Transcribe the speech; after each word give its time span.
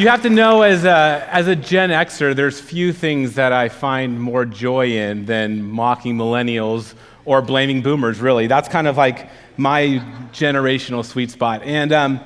you 0.00 0.08
have 0.08 0.22
to 0.22 0.30
know 0.30 0.62
as 0.62 0.86
a, 0.86 1.28
as 1.30 1.46
a 1.46 1.54
Gen 1.54 1.90
Xer, 1.90 2.34
there's 2.34 2.58
few 2.58 2.90
things 2.90 3.34
that 3.34 3.52
I 3.52 3.68
find 3.68 4.18
more 4.18 4.46
joy 4.46 4.92
in 4.92 5.26
than 5.26 5.62
mocking 5.62 6.16
millennials 6.16 6.94
or 7.26 7.42
blaming 7.42 7.82
boomers, 7.82 8.18
really. 8.18 8.46
That's 8.46 8.66
kind 8.66 8.86
of 8.86 8.96
like 8.96 9.28
my 9.58 10.02
generational 10.32 11.04
sweet 11.04 11.30
spot. 11.30 11.62
And, 11.64 11.92
um, 11.92 12.20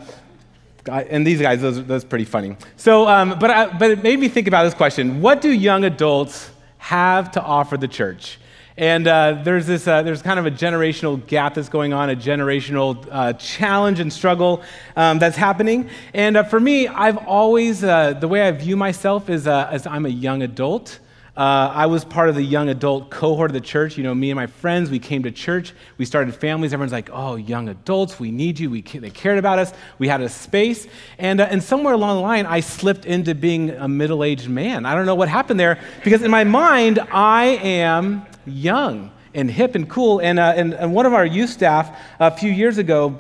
and 0.89 1.27
these 1.27 1.41
guys, 1.41 1.61
those, 1.61 1.85
those 1.85 2.05
are 2.05 2.07
pretty 2.07 2.27
funny. 2.27 2.57
So, 2.77 3.09
um, 3.09 3.41
but, 3.41 3.51
I, 3.51 3.77
but 3.77 3.91
it 3.91 4.05
made 4.05 4.21
me 4.21 4.29
think 4.29 4.47
about 4.47 4.63
this 4.63 4.75
question 4.75 5.21
What 5.21 5.41
do 5.41 5.51
young 5.51 5.83
adults 5.83 6.53
have 6.79 7.33
to 7.33 7.43
offer 7.43 7.77
the 7.77 7.89
church? 7.89 8.39
And 8.77 9.07
uh, 9.07 9.43
there's 9.45 9.67
this, 9.67 9.87
uh, 9.87 10.03
there's 10.03 10.21
kind 10.21 10.41
of 10.41 10.47
a 10.47 10.51
generational 10.51 11.25
gap 11.29 11.55
that's 11.55 11.69
going 11.69 11.93
on, 11.93 12.11
a 12.11 12.17
generational 12.17 13.07
uh, 13.09 13.33
challenge 13.35 14.01
and 14.01 14.13
struggle 14.13 14.63
um, 14.97 15.21
that's 15.21 15.37
happening. 15.37 15.89
And 16.13 16.37
uh, 16.37 16.43
for 16.43 16.59
me, 16.59 16.89
I've 16.89 17.19
always, 17.19 17.85
uh, 17.85 18.15
the 18.15 18.27
way 18.27 18.43
I 18.43 18.51
view 18.51 18.77
myself 18.77 19.31
is 19.31 19.47
uh, 19.47 19.69
as 19.71 19.87
I'm 19.87 20.07
a 20.07 20.11
young 20.11 20.43
adult. 20.43 20.99
Uh, 21.37 21.71
I 21.75 21.87
was 21.87 22.05
part 22.05 22.29
of 22.29 22.37
the 22.37 22.43
young 22.43 22.69
adult 22.69 23.11
cohort 23.11 23.51
of 23.51 23.55
the 23.55 23.61
church. 23.61 23.97
You 23.97 24.03
know, 24.05 24.15
me 24.15 24.31
and 24.31 24.37
my 24.37 24.47
friends, 24.47 24.91
we 24.91 24.99
came 24.99 25.23
to 25.25 25.31
church. 25.31 25.73
We 25.99 26.05
started 26.05 26.35
families. 26.35 26.73
Everyone's 26.73 26.93
like, 26.93 27.11
oh, 27.13 27.37
young 27.37 27.69
adults, 27.69 28.19
we 28.19 28.33
need 28.33 28.59
you. 28.59 28.71
We, 28.71 28.83
they 28.83 29.11
cared 29.11 29.39
about 29.39 29.61
us. 29.61 29.73
We 29.99 30.09
had 30.09 30.21
a 30.21 30.29
space. 30.29 30.87
And, 31.19 31.41
uh, 31.41 31.49
and 31.51 31.63
somewhere 31.63 31.95
along 31.95 32.17
the 32.17 32.23
line, 32.23 32.47
I 32.47 32.59
slipped 32.59 33.05
into 33.05 33.37
being 33.37 33.71
a 33.71 33.89
middle 33.89 34.25
aged 34.25 34.49
man. 34.49 34.85
I 34.85 34.95
don't 34.97 35.07
know 35.07 35.17
what 35.17 35.29
happened 35.29 35.61
there 35.61 35.79
because 36.03 36.23
in 36.23 36.31
my 36.31 36.45
mind, 36.45 36.99
I 37.13 37.45
am 37.63 38.27
young 38.47 39.11
and 39.35 39.51
hip 39.51 39.75
and 39.75 39.89
cool. 39.89 40.21
And, 40.21 40.39
uh, 40.39 40.53
and, 40.57 40.75
and 40.75 40.95
one 40.95 41.07
of 41.07 41.13
our 41.13 41.27
youth 41.27 41.51
staff 41.51 41.99
a 42.21 42.31
few 42.31 42.51
years 42.51 42.79
ago 42.79 43.19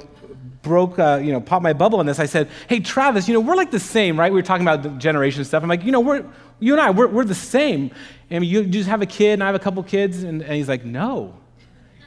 broke, 0.62 0.98
uh, 0.98 1.20
you 1.22 1.32
know, 1.32 1.40
popped 1.40 1.62
my 1.62 1.72
bubble 1.72 1.98
on 1.98 2.06
this. 2.06 2.18
I 2.18 2.26
said, 2.26 2.48
hey, 2.68 2.80
Travis, 2.80 3.28
you 3.28 3.34
know, 3.34 3.40
we're 3.40 3.56
like 3.56 3.70
the 3.70 3.80
same, 3.80 4.18
right? 4.18 4.32
We 4.32 4.38
were 4.38 4.42
talking 4.42 4.66
about 4.66 4.82
the 4.82 4.88
generation 4.90 5.44
stuff. 5.44 5.62
I'm 5.62 5.68
like, 5.68 5.84
you 5.84 5.92
know, 5.92 6.00
we're, 6.00 6.24
you 6.58 6.72
and 6.72 6.80
I, 6.80 6.90
we're, 6.90 7.08
we're 7.08 7.24
the 7.24 7.34
same. 7.34 7.90
And 8.30 8.44
you, 8.44 8.62
you 8.62 8.68
just 8.68 8.88
have 8.88 9.02
a 9.02 9.06
kid, 9.06 9.34
and 9.34 9.42
I 9.42 9.46
have 9.46 9.54
a 9.54 9.58
couple 9.58 9.82
kids. 9.82 10.22
And, 10.22 10.40
and 10.42 10.54
he's 10.54 10.68
like, 10.68 10.84
no, 10.84 11.34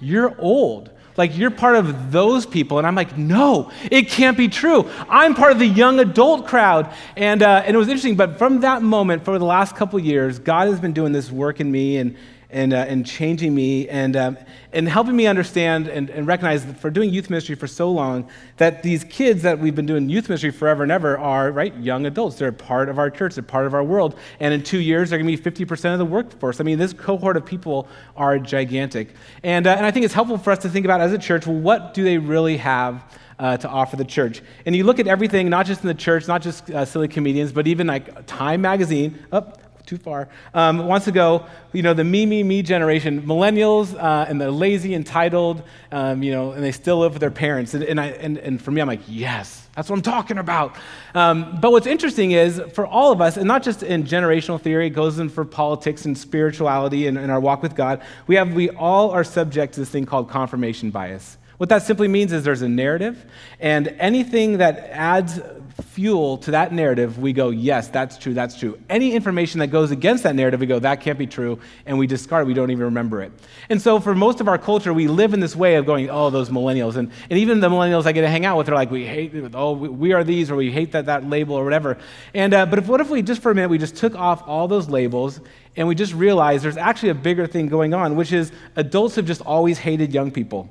you're 0.02 0.36
old. 0.40 0.90
Like, 1.18 1.38
you're 1.38 1.52
part 1.52 1.76
of 1.76 2.12
those 2.12 2.46
people. 2.46 2.78
And 2.78 2.88
I'm 2.88 2.96
like, 2.96 3.18
no, 3.18 3.72
it 3.92 4.10
can't 4.10 4.38
be 4.38 4.48
true. 4.48 4.90
I'm 5.10 5.36
part 5.36 5.52
of 5.52 5.60
the 5.60 5.68
young 5.68 6.00
adult 6.00 6.48
crowd. 6.48 6.92
And, 7.16 7.44
uh, 7.44 7.64
and 7.66 7.76
it 7.76 7.78
was 7.78 7.88
interesting. 7.88 8.16
But 8.16 8.38
from 8.38 8.62
that 8.62 8.82
moment, 8.82 9.26
for 9.26 9.38
the 9.38 9.46
last 9.46 9.76
couple 9.76 10.00
years, 10.00 10.40
God 10.40 10.68
has 10.68 10.80
been 10.80 10.94
doing 10.94 11.12
this 11.12 11.32
work 11.32 11.60
in 11.60 11.72
me. 11.72 11.98
And, 11.98 12.16
and, 12.50 12.74
uh, 12.74 12.78
and 12.78 13.06
changing 13.06 13.54
me 13.54 13.90
and, 13.90 14.16
um, 14.16 14.38
and 14.72 14.88
helping 14.88 15.16
me 15.16 15.28
understand 15.28 15.88
and, 15.88 16.10
and 16.10 16.28
recognize 16.28 16.66
that 16.66 16.80
for 16.80 16.90
doing 16.90 17.10
youth 17.10 17.30
ministry 17.30 17.56
for 17.56 17.68
so 17.68 17.92
long 17.92 18.30
that 18.58 18.84
these 18.84 19.04
kids 19.04 19.42
that 19.42 19.60
we've 19.60 19.76
been 19.76 19.86
doing 19.86 20.10
youth 20.10 20.30
ministry 20.30 20.52
forever 20.52 20.84
and 20.84 20.92
ever 20.92 21.18
are 21.18 21.52
right 21.52 21.76
young 21.78 22.06
adults 22.06 22.38
they're 22.38 22.52
part 22.52 22.88
of 22.88 22.98
our 22.98 23.10
church 23.10 23.36
they're 23.36 23.44
part 23.44 23.66
of 23.66 23.74
our 23.74 23.84
world 23.84 24.18
and 24.40 24.54
in 24.54 24.64
two 24.64 24.80
years 24.80 25.10
they're 25.10 25.20
going 25.20 25.36
to 25.36 25.44
be 25.44 25.66
50% 25.66 25.94
of 25.94 26.00
the 26.00 26.06
workforce 26.06 26.62
i 26.62 26.64
mean 26.64 26.78
this 26.78 26.94
cohort 26.94 27.36
of 27.36 27.46
people 27.46 27.88
are 28.16 28.40
gigantic 28.40 29.14
and, 29.44 29.68
uh, 29.68 29.72
and 29.72 29.86
i 29.86 29.92
think 29.92 30.06
it's 30.06 30.14
helpful 30.14 30.38
for 30.38 30.52
us 30.52 30.60
to 30.60 30.70
think 30.70 30.86
about 30.86 31.02
as 31.02 31.12
a 31.12 31.18
church 31.18 31.46
well 31.46 31.58
what 31.58 31.94
do 31.94 32.04
they 32.04 32.18
really 32.18 32.58
have 32.58 33.04
uh, 33.40 33.58
to 33.58 33.70
offer 33.70 33.96
the 33.96 34.06
church. 34.06 34.42
And 34.66 34.76
you 34.76 34.84
look 34.84 35.00
at 35.00 35.08
everything, 35.08 35.50
not 35.50 35.66
just 35.66 35.82
in 35.82 35.88
the 35.88 35.94
church, 35.94 36.28
not 36.28 36.42
just 36.42 36.70
uh, 36.72 36.86
silly 36.86 37.08
comedians, 37.08 37.52
but 37.52 37.68
even 37.68 37.88
like 37.88 38.26
Time 38.26 38.62
Magazine. 38.62 39.24
Oh, 39.32 39.52
too 39.88 39.98
far, 39.98 40.28
um, 40.54 40.86
wants 40.86 41.06
to 41.06 41.12
go, 41.12 41.46
you 41.72 41.82
know, 41.82 41.94
the 41.94 42.04
me, 42.04 42.26
me, 42.26 42.44
me 42.44 42.62
generation, 42.62 43.22
millennials 43.24 43.96
uh, 43.96 44.26
and 44.28 44.40
the 44.40 44.52
lazy, 44.52 44.94
entitled, 44.94 45.64
um, 45.92 46.22
you 46.22 46.32
know, 46.32 46.52
and 46.52 46.64
they 46.64 46.74
still 46.74 47.00
live 47.00 47.14
with 47.14 47.22
their 47.22 47.32
parents. 47.32 47.74
And, 47.74 47.84
and, 47.84 48.00
I, 48.00 48.08
and, 48.08 48.38
and 48.38 48.62
for 48.62 48.72
me, 48.72 48.82
I'm 48.82 48.88
like, 48.88 49.00
yes, 49.08 49.68
that's 49.76 49.90
what 49.90 49.96
I'm 49.96 50.02
talking 50.02 50.38
about. 50.38 50.76
Um, 51.16 51.60
but 51.62 51.72
what's 51.72 51.88
interesting 51.88 52.32
is 52.32 52.62
for 52.74 52.86
all 52.86 53.12
of 53.12 53.22
us, 53.22 53.38
and 53.38 53.48
not 53.48 53.64
just 53.64 53.82
in 53.82 54.04
generational 54.04 54.62
theory, 54.62 54.88
it 54.88 54.92
goes 54.92 55.20
in 55.20 55.30
for 55.30 55.46
politics 55.46 56.06
and 56.06 56.18
spirituality 56.18 57.08
and, 57.08 57.18
and 57.18 57.32
our 57.32 57.40
walk 57.40 57.64
with 57.64 57.76
God, 57.76 58.02
we, 58.28 58.36
have, 58.36 58.54
we 58.54 58.70
all 58.70 59.12
are 59.12 59.24
subject 59.24 59.74
to 59.76 59.80
this 59.80 59.90
thing 59.90 60.06
called 60.06 60.30
confirmation 60.30 60.92
bias. 60.92 61.38
What 61.58 61.70
that 61.70 61.84
simply 61.84 62.08
means 62.08 62.34
is 62.34 62.44
there's 62.44 62.62
a 62.62 62.70
narrative, 62.70 63.26
and 63.60 63.88
anything 63.88 64.60
that 64.60 64.78
adds 64.92 65.40
fuel 65.84 66.38
to 66.38 66.52
that 66.52 66.72
narrative, 66.72 67.18
we 67.18 67.34
go, 67.34 67.50
yes, 67.50 67.88
that's 67.88 68.18
true, 68.18 68.34
that's 68.34 68.58
true. 68.58 68.80
Any 68.90 69.14
information 69.14 69.60
that 69.60 69.68
goes 69.68 69.90
against 69.90 70.24
that 70.24 70.36
narrative, 70.36 70.60
we 70.60 70.68
go, 70.68 70.78
that 70.78 71.02
can't 71.02 71.18
be 71.18 71.26
true, 71.26 71.60
and 71.88 71.98
we 71.98 72.06
discard 72.06 72.44
it, 72.44 72.48
we 72.48 72.54
don't 72.54 72.70
even 72.70 72.86
remember 72.86 73.24
it. 73.24 73.32
And 73.70 73.82
so 73.82 74.00
for 74.00 74.14
most 74.14 74.40
of 74.40 74.48
our 74.48 74.60
culture, 74.60 74.94
we 74.94 75.08
live 75.08 75.34
in 75.34 75.40
this 75.40 75.56
way 75.56 75.76
of 75.76 75.88
going, 75.88 76.10
oh, 76.12 76.30
those 76.30 76.50
millennials. 76.50 76.96
And, 76.96 77.12
and 77.30 77.40
even 77.40 77.60
the 77.60 77.70
millennials 77.70 78.06
I 78.06 78.12
get 78.12 78.22
to 78.22 78.30
hang 78.30 78.46
out 78.46 78.58
with 78.58 78.70
are 78.70 78.76
like, 78.76 78.92
we 78.92 79.06
hate, 79.06 79.34
oh, 79.56 79.74
we 79.74 80.14
are 80.14 80.24
these, 80.24 80.52
or 80.52 80.56
we 80.56 80.72
hate 80.72 80.92
that, 80.92 81.08
that 81.08 81.28
label, 81.28 81.56
or 81.56 81.64
whatever. 81.64 81.98
And, 82.36 82.54
uh, 82.54 82.68
but 82.68 82.78
if, 82.78 82.88
what 82.88 83.02
if 83.02 83.10
we 83.10 83.24
just 83.24 83.42
for 83.42 83.52
a 83.52 83.56
minute, 83.56 83.70
we 83.70 83.80
just 83.80 83.96
took 83.96 84.14
off 84.16 84.44
all 84.48 84.68
those 84.68 84.90
labels 84.90 85.40
and 85.76 85.88
we 85.88 85.96
just 85.96 86.14
realized 86.14 86.64
there's 86.64 86.78
actually 86.78 87.10
a 87.10 87.16
bigger 87.16 87.48
thing 87.48 87.68
going 87.68 87.96
on, 87.96 88.16
which 88.16 88.32
is 88.32 88.52
adults 88.76 89.16
have 89.16 89.26
just 89.26 89.42
always 89.42 89.80
hated 89.80 90.14
young 90.14 90.30
people. 90.32 90.70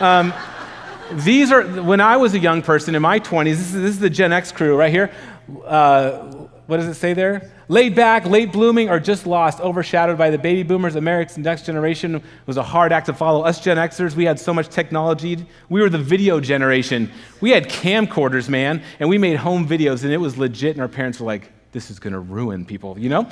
Um, 0.00 0.32
these 1.12 1.52
are, 1.52 1.62
when 1.82 2.00
I 2.00 2.16
was 2.16 2.34
a 2.34 2.38
young 2.38 2.62
person 2.62 2.94
in 2.94 3.02
my 3.02 3.20
20s, 3.20 3.44
this 3.44 3.60
is, 3.60 3.72
this 3.72 3.90
is 3.90 3.98
the 3.98 4.08
Gen 4.08 4.32
X 4.32 4.50
crew 4.50 4.76
right 4.76 4.90
here. 4.90 5.12
Uh, 5.64 6.46
what 6.66 6.78
does 6.78 6.86
it 6.86 6.94
say 6.94 7.12
there? 7.12 7.50
Laid 7.68 7.94
back, 7.94 8.24
late 8.24 8.52
blooming, 8.52 8.88
or 8.88 8.98
just 8.98 9.26
lost, 9.26 9.60
overshadowed 9.60 10.16
by 10.16 10.30
the 10.30 10.38
baby 10.38 10.62
boomers. 10.62 10.94
America's 10.94 11.36
next 11.36 11.66
generation 11.66 12.22
was 12.46 12.56
a 12.56 12.62
hard 12.62 12.92
act 12.92 13.06
to 13.06 13.12
follow. 13.12 13.42
Us 13.42 13.60
Gen 13.60 13.76
Xers, 13.76 14.14
we 14.14 14.24
had 14.24 14.40
so 14.40 14.54
much 14.54 14.68
technology. 14.68 15.44
We 15.68 15.82
were 15.82 15.90
the 15.90 15.98
video 15.98 16.40
generation. 16.40 17.10
We 17.40 17.50
had 17.50 17.68
camcorders, 17.68 18.48
man, 18.48 18.82
and 19.00 19.08
we 19.08 19.18
made 19.18 19.36
home 19.36 19.68
videos, 19.68 20.04
and 20.04 20.12
it 20.12 20.18
was 20.18 20.38
legit, 20.38 20.76
and 20.76 20.80
our 20.80 20.88
parents 20.88 21.20
were 21.20 21.26
like, 21.26 21.52
this 21.72 21.90
is 21.90 21.98
going 21.98 22.12
to 22.12 22.20
ruin 22.20 22.64
people, 22.64 22.98
you 22.98 23.08
know? 23.08 23.28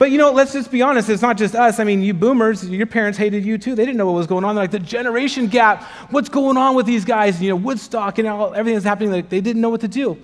But 0.00 0.10
you 0.10 0.16
know, 0.16 0.32
let's 0.32 0.54
just 0.54 0.70
be 0.70 0.80
honest, 0.80 1.10
it's 1.10 1.20
not 1.20 1.36
just 1.36 1.54
us. 1.54 1.78
I 1.78 1.84
mean, 1.84 2.00
you 2.00 2.14
boomers, 2.14 2.66
your 2.66 2.86
parents 2.86 3.18
hated 3.18 3.44
you 3.44 3.58
too. 3.58 3.74
They 3.74 3.84
didn't 3.84 3.98
know 3.98 4.06
what 4.06 4.14
was 4.14 4.26
going 4.26 4.44
on. 4.44 4.54
They're 4.54 4.64
like 4.64 4.70
the 4.70 4.78
generation 4.78 5.46
gap, 5.46 5.82
what's 6.08 6.30
going 6.30 6.56
on 6.56 6.74
with 6.74 6.86
these 6.86 7.04
guys? 7.04 7.42
You 7.42 7.50
know, 7.50 7.56
Woodstock 7.56 8.18
and 8.18 8.26
all, 8.26 8.54
everything 8.54 8.76
that's 8.76 8.86
happening, 8.86 9.12
like, 9.12 9.28
they 9.28 9.42
didn't 9.42 9.60
know 9.60 9.68
what 9.68 9.82
to 9.82 9.88
do. 9.88 10.16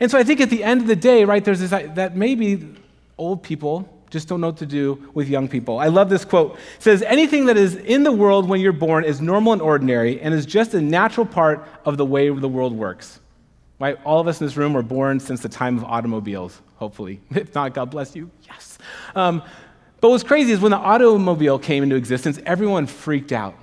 And 0.00 0.10
so 0.10 0.18
I 0.18 0.24
think 0.24 0.40
at 0.40 0.50
the 0.50 0.64
end 0.64 0.80
of 0.80 0.88
the 0.88 0.96
day, 0.96 1.24
right, 1.24 1.44
there's 1.44 1.60
this 1.60 1.70
that 1.70 2.16
maybe 2.16 2.74
old 3.18 3.44
people 3.44 3.88
just 4.10 4.26
don't 4.26 4.40
know 4.40 4.48
what 4.48 4.56
to 4.56 4.66
do 4.66 5.08
with 5.14 5.28
young 5.28 5.46
people. 5.46 5.78
I 5.78 5.86
love 5.86 6.10
this 6.10 6.24
quote. 6.24 6.54
It 6.54 6.82
says, 6.82 7.02
Anything 7.02 7.46
that 7.46 7.56
is 7.56 7.76
in 7.76 8.02
the 8.02 8.10
world 8.10 8.48
when 8.48 8.60
you're 8.60 8.72
born 8.72 9.04
is 9.04 9.20
normal 9.20 9.52
and 9.52 9.62
ordinary 9.62 10.20
and 10.20 10.34
is 10.34 10.44
just 10.44 10.74
a 10.74 10.80
natural 10.80 11.24
part 11.24 11.68
of 11.84 11.98
the 11.98 12.04
way 12.04 12.30
the 12.30 12.48
world 12.48 12.72
works. 12.72 13.20
Right? 13.78 13.96
All 14.04 14.18
of 14.18 14.26
us 14.26 14.40
in 14.40 14.46
this 14.48 14.56
room 14.56 14.72
were 14.72 14.82
born 14.82 15.20
since 15.20 15.40
the 15.40 15.48
time 15.48 15.78
of 15.78 15.84
automobiles, 15.84 16.60
hopefully. 16.74 17.20
If 17.30 17.54
not, 17.54 17.74
God 17.74 17.92
bless 17.92 18.16
you. 18.16 18.28
Yes. 18.42 18.69
Um, 19.14 19.42
but 20.00 20.10
what's 20.10 20.24
crazy 20.24 20.52
is 20.52 20.60
when 20.60 20.70
the 20.70 20.78
automobile 20.78 21.58
came 21.58 21.82
into 21.82 21.96
existence, 21.96 22.38
everyone 22.46 22.86
freaked 22.86 23.32
out. 23.32 23.54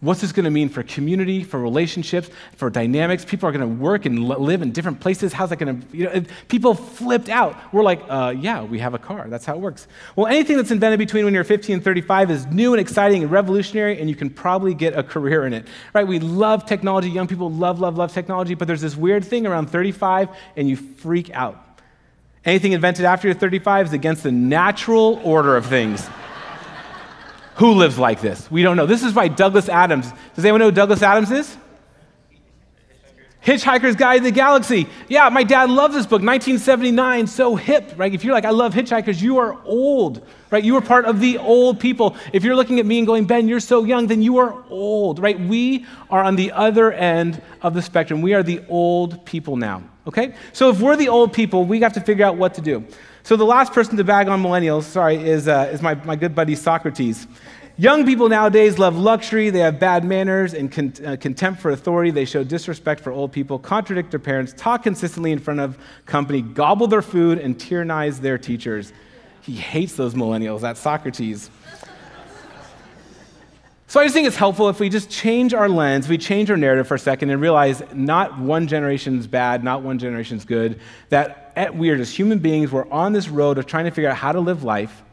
What's 0.00 0.20
this 0.20 0.30
going 0.30 0.44
to 0.44 0.50
mean 0.50 0.68
for 0.68 0.82
community, 0.82 1.42
for 1.42 1.58
relationships, 1.58 2.28
for 2.56 2.68
dynamics? 2.68 3.24
People 3.24 3.48
are 3.48 3.52
going 3.52 3.62
to 3.62 3.82
work 3.82 4.04
and 4.04 4.28
live 4.28 4.60
in 4.60 4.70
different 4.70 5.00
places. 5.00 5.32
How's 5.32 5.48
that 5.50 5.56
going 5.56 5.80
to, 5.80 5.96
you 5.96 6.04
know, 6.04 6.22
people 6.48 6.74
flipped 6.74 7.30
out. 7.30 7.56
We're 7.72 7.82
like, 7.82 8.02
uh, 8.06 8.34
yeah, 8.38 8.62
we 8.62 8.78
have 8.78 8.92
a 8.92 8.98
car. 8.98 9.26
That's 9.28 9.46
how 9.46 9.54
it 9.54 9.60
works. 9.60 9.88
Well, 10.14 10.26
anything 10.26 10.58
that's 10.58 10.70
invented 10.70 10.98
between 10.98 11.24
when 11.24 11.32
you're 11.32 11.44
15 11.44 11.76
and 11.76 11.82
35 11.82 12.30
is 12.30 12.46
new 12.46 12.74
and 12.74 12.80
exciting 12.80 13.22
and 13.22 13.32
revolutionary, 13.32 13.98
and 13.98 14.10
you 14.10 14.14
can 14.14 14.28
probably 14.28 14.74
get 14.74 14.96
a 14.98 15.02
career 15.02 15.46
in 15.46 15.54
it, 15.54 15.66
right? 15.94 16.06
We 16.06 16.18
love 16.20 16.66
technology. 16.66 17.08
Young 17.08 17.26
people 17.26 17.50
love, 17.50 17.80
love, 17.80 17.96
love 17.96 18.12
technology, 18.12 18.52
but 18.54 18.68
there's 18.68 18.82
this 18.82 18.96
weird 18.96 19.24
thing 19.24 19.46
around 19.46 19.70
35, 19.70 20.28
and 20.56 20.68
you 20.68 20.76
freak 20.76 21.30
out. 21.30 21.65
Anything 22.46 22.72
invented 22.72 23.04
after 23.04 23.26
you're 23.26 23.34
35 23.34 23.86
is 23.86 23.92
against 23.92 24.22
the 24.22 24.30
natural 24.30 25.20
order 25.24 25.56
of 25.56 25.66
things. 25.66 26.08
who 27.56 27.72
lives 27.72 27.98
like 27.98 28.20
this? 28.20 28.48
We 28.50 28.62
don't 28.62 28.76
know. 28.76 28.86
This 28.86 29.02
is 29.02 29.12
why 29.12 29.28
Douglas 29.28 29.68
Adams. 29.68 30.10
Does 30.34 30.44
anyone 30.44 30.60
know 30.60 30.66
who 30.66 30.72
Douglas 30.72 31.02
Adams 31.02 31.32
is? 31.32 31.56
Hitchhiker's 33.46 33.94
Guide 33.94 34.18
to 34.18 34.24
the 34.24 34.30
Galaxy. 34.32 34.88
Yeah, 35.08 35.28
my 35.28 35.44
dad 35.44 35.70
loves 35.70 35.94
this 35.94 36.04
book, 36.04 36.20
1979, 36.20 37.28
so 37.28 37.54
hip, 37.54 37.92
right? 37.96 38.12
If 38.12 38.24
you're 38.24 38.34
like, 38.34 38.44
I 38.44 38.50
love 38.50 38.74
hitchhikers, 38.74 39.22
you 39.22 39.38
are 39.38 39.56
old, 39.64 40.26
right? 40.50 40.64
You 40.64 40.76
are 40.76 40.80
part 40.80 41.04
of 41.04 41.20
the 41.20 41.38
old 41.38 41.78
people. 41.78 42.16
If 42.32 42.42
you're 42.42 42.56
looking 42.56 42.80
at 42.80 42.86
me 42.86 42.98
and 42.98 43.06
going, 43.06 43.24
Ben, 43.24 43.46
you're 43.46 43.60
so 43.60 43.84
young, 43.84 44.08
then 44.08 44.20
you 44.20 44.38
are 44.38 44.64
old, 44.68 45.20
right? 45.20 45.38
We 45.38 45.86
are 46.10 46.24
on 46.24 46.34
the 46.34 46.50
other 46.50 46.92
end 46.92 47.40
of 47.62 47.74
the 47.74 47.82
spectrum. 47.82 48.20
We 48.20 48.34
are 48.34 48.42
the 48.42 48.64
old 48.68 49.24
people 49.24 49.56
now, 49.56 49.84
okay? 50.06 50.34
So 50.52 50.70
if 50.70 50.80
we're 50.80 50.96
the 50.96 51.08
old 51.08 51.32
people, 51.32 51.64
we 51.64 51.80
have 51.80 51.92
to 51.94 52.00
figure 52.00 52.24
out 52.24 52.36
what 52.36 52.54
to 52.54 52.60
do. 52.60 52.84
So 53.22 53.36
the 53.36 53.44
last 53.44 53.72
person 53.72 53.96
to 53.96 54.04
bag 54.04 54.28
on 54.28 54.42
millennials, 54.42 54.84
sorry, 54.84 55.16
is, 55.16 55.48
uh, 55.48 55.70
is 55.72 55.82
my, 55.82 55.94
my 55.94 56.16
good 56.16 56.34
buddy 56.34 56.54
Socrates. 56.54 57.26
Young 57.78 58.06
people 58.06 58.28
nowadays 58.30 58.78
love 58.78 58.96
luxury, 58.96 59.50
they 59.50 59.58
have 59.58 59.78
bad 59.78 60.02
manners 60.02 60.54
and 60.54 60.72
con- 60.72 60.94
uh, 61.04 61.16
contempt 61.20 61.60
for 61.60 61.72
authority, 61.72 62.10
they 62.10 62.24
show 62.24 62.42
disrespect 62.42 63.02
for 63.02 63.12
old 63.12 63.32
people, 63.32 63.58
contradict 63.58 64.10
their 64.10 64.20
parents, 64.20 64.54
talk 64.56 64.84
consistently 64.84 65.30
in 65.30 65.38
front 65.38 65.60
of 65.60 65.76
company, 66.06 66.40
gobble 66.40 66.86
their 66.86 67.02
food, 67.02 67.38
and 67.38 67.58
tyrannize 67.60 68.20
their 68.20 68.38
teachers. 68.38 68.94
He 69.42 69.52
hates 69.54 69.94
those 69.94 70.14
millennials. 70.14 70.60
That's 70.60 70.80
Socrates. 70.80 71.50
So 73.88 74.00
I 74.00 74.04
just 74.04 74.14
think 74.14 74.26
it's 74.26 74.36
helpful 74.36 74.68
if 74.68 74.80
we 74.80 74.88
just 74.88 75.08
change 75.08 75.54
our 75.54 75.68
lens, 75.68 76.08
we 76.08 76.18
change 76.18 76.50
our 76.50 76.56
narrative 76.56 76.88
for 76.88 76.96
a 76.96 76.98
second 76.98 77.30
and 77.30 77.40
realize 77.40 77.82
not 77.94 78.36
one 78.36 78.66
generation's 78.66 79.28
bad, 79.28 79.62
not 79.62 79.82
one 79.82 79.98
generation's 80.00 80.44
good, 80.44 80.80
that 81.10 81.74
we 81.74 81.90
are 81.90 81.96
just 81.96 82.16
human 82.16 82.40
beings. 82.40 82.72
We're 82.72 82.90
on 82.90 83.12
this 83.12 83.28
road 83.28 83.58
of 83.58 83.66
trying 83.66 83.84
to 83.84 83.92
figure 83.92 84.10
out 84.10 84.16
how 84.16 84.32
to 84.32 84.40
live 84.40 84.64
life. 84.64 85.04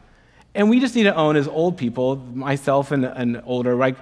And 0.56 0.68
we 0.68 0.80
just 0.80 0.96
need 0.96 1.04
to 1.04 1.14
own 1.14 1.36
as 1.36 1.46
old 1.46 1.76
people, 1.76 2.16
myself 2.16 2.90
and, 2.90 3.04
and 3.04 3.42
older, 3.46 3.76
like 3.76 3.96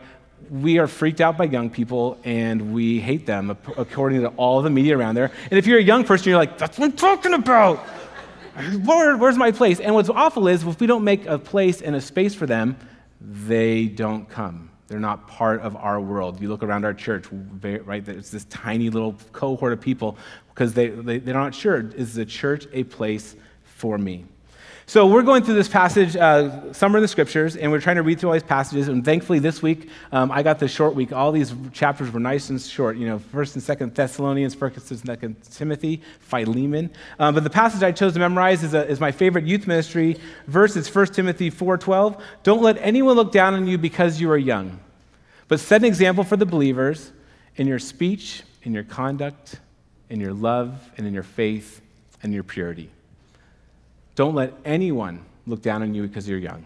we 0.51 0.79
are 0.79 0.87
freaked 0.87 1.21
out 1.21 1.37
by 1.37 1.45
young 1.45 1.69
people 1.69 2.19
and 2.25 2.73
we 2.73 2.99
hate 2.99 3.27
them 3.27 3.51
according 3.51 4.23
to 4.23 4.29
all 4.29 4.63
the 4.63 4.71
media 4.71 4.97
around 4.97 5.17
there. 5.17 5.31
And 5.51 5.59
if 5.59 5.67
you're 5.67 5.79
a 5.79 5.83
young 5.83 6.05
person, 6.05 6.31
you're 6.31 6.39
like, 6.39 6.57
that's 6.57 6.79
what 6.79 6.87
I'm 6.87 6.97
talking 6.97 7.35
about. 7.35 7.79
Where, 8.85 9.17
where's 9.19 9.37
my 9.37 9.53
place? 9.53 9.81
And 9.81 9.95
what's 9.95 10.09
awful 10.09 10.49
is 10.49 10.67
if 10.67 10.81
we 10.81 10.87
don't 10.87 11.05
make 11.05 11.27
a 11.27 11.39
place 11.39 11.83
and 11.83 11.95
a 11.95 12.01
space 12.01 12.35
for 12.35 12.47
them, 12.47 12.77
they 13.25 13.87
don't 13.87 14.29
come. 14.29 14.71
They're 14.89 15.01
not 15.01 15.27
part 15.27 15.61
of 15.63 15.75
our 15.77 16.01
world. 16.01 16.41
You 16.41 16.49
look 16.49 16.63
around 16.63 16.85
our 16.85 16.93
church, 16.93 17.27
right? 17.31 18.05
There's 18.05 18.31
this 18.31 18.45
tiny 18.47 18.91
little 18.91 19.17
cohort 19.33 19.73
of 19.73 19.81
people 19.81 20.19
because 20.49 20.75
they, 20.75 20.89
they, 20.89 21.19
they're 21.19 21.35
not 21.35 21.55
sure 21.55 21.89
is 21.97 22.15
the 22.15 22.27
church 22.27 22.67
a 22.73 22.85
place 22.85 23.37
for 23.65 23.97
me? 23.97 24.27
So 24.93 25.07
we're 25.07 25.23
going 25.23 25.43
through 25.43 25.55
this 25.55 25.71
passage, 25.71 26.17
uh, 26.17 26.71
somewhere 26.75 26.99
in 26.99 27.03
the 27.03 27.09
scriptures, 27.09 27.57
and 27.57 27.73
we're 27.73 27.81
trying 27.81 27.97
to 27.97 28.03
read 28.03 28.21
through 28.21 28.29
all 28.29 28.35
these 28.35 28.43
passages. 28.43 28.89
And 28.89 29.03
thankfully, 29.03 29.39
this 29.39 29.63
week 29.63 29.89
um, 30.13 30.31
I 30.31 30.43
got 30.43 30.59
the 30.59 30.69
short 30.69 30.95
week. 30.95 31.15
All 31.15 31.33
these 31.33 31.55
chapters 31.73 32.11
were 32.11 32.21
nice 32.21 32.51
and 32.51 32.61
short. 32.61 32.99
You 32.99 33.07
know, 33.07 33.19
First 33.19 33.55
and 33.55 33.63
Second 33.63 33.95
Thessalonians, 33.95 34.55
First 34.55 34.91
and 34.91 35.01
Second 35.01 35.43
Timothy, 35.45 36.03
Philemon. 36.21 36.91
Um, 37.19 37.33
but 37.33 37.43
the 37.43 37.49
passage 37.49 37.83
I 37.83 37.91
chose 37.91 38.13
to 38.13 38.19
memorize 38.19 38.63
is, 38.63 38.75
a, 38.75 38.87
is 38.87 39.01
my 39.01 39.13
favorite 39.13 39.47
youth 39.47 39.67
ministry 39.67 40.19
verse. 40.47 40.77
It's 40.77 40.95
1 40.95 41.07
Timothy 41.07 41.49
four 41.49 41.79
twelve. 41.79 42.23
Don't 42.43 42.61
let 42.61 42.77
anyone 42.77 43.17
look 43.17 43.33
down 43.33 43.55
on 43.55 43.67
you 43.67 43.79
because 43.79 44.21
you 44.21 44.31
are 44.31 44.37
young, 44.37 44.79
but 45.49 45.59
set 45.59 45.81
an 45.81 45.87
example 45.87 46.23
for 46.23 46.37
the 46.37 46.45
believers 46.45 47.13
in 47.57 47.67
your 47.67 47.79
speech, 47.79 48.43
in 48.63 48.75
your 48.75 48.85
conduct, 48.85 49.59
in 50.11 50.21
your 50.21 50.35
love, 50.35 50.91
and 50.99 51.07
in 51.07 51.15
your 51.15 51.23
faith 51.23 51.81
and 52.23 52.35
your 52.35 52.43
purity. 52.43 52.91
Don't 54.15 54.35
let 54.35 54.55
anyone 54.65 55.25
look 55.47 55.63
down 55.63 55.83
on 55.83 55.95
you 55.95 56.03
because 56.03 56.29
you're 56.29 56.39
young. 56.39 56.65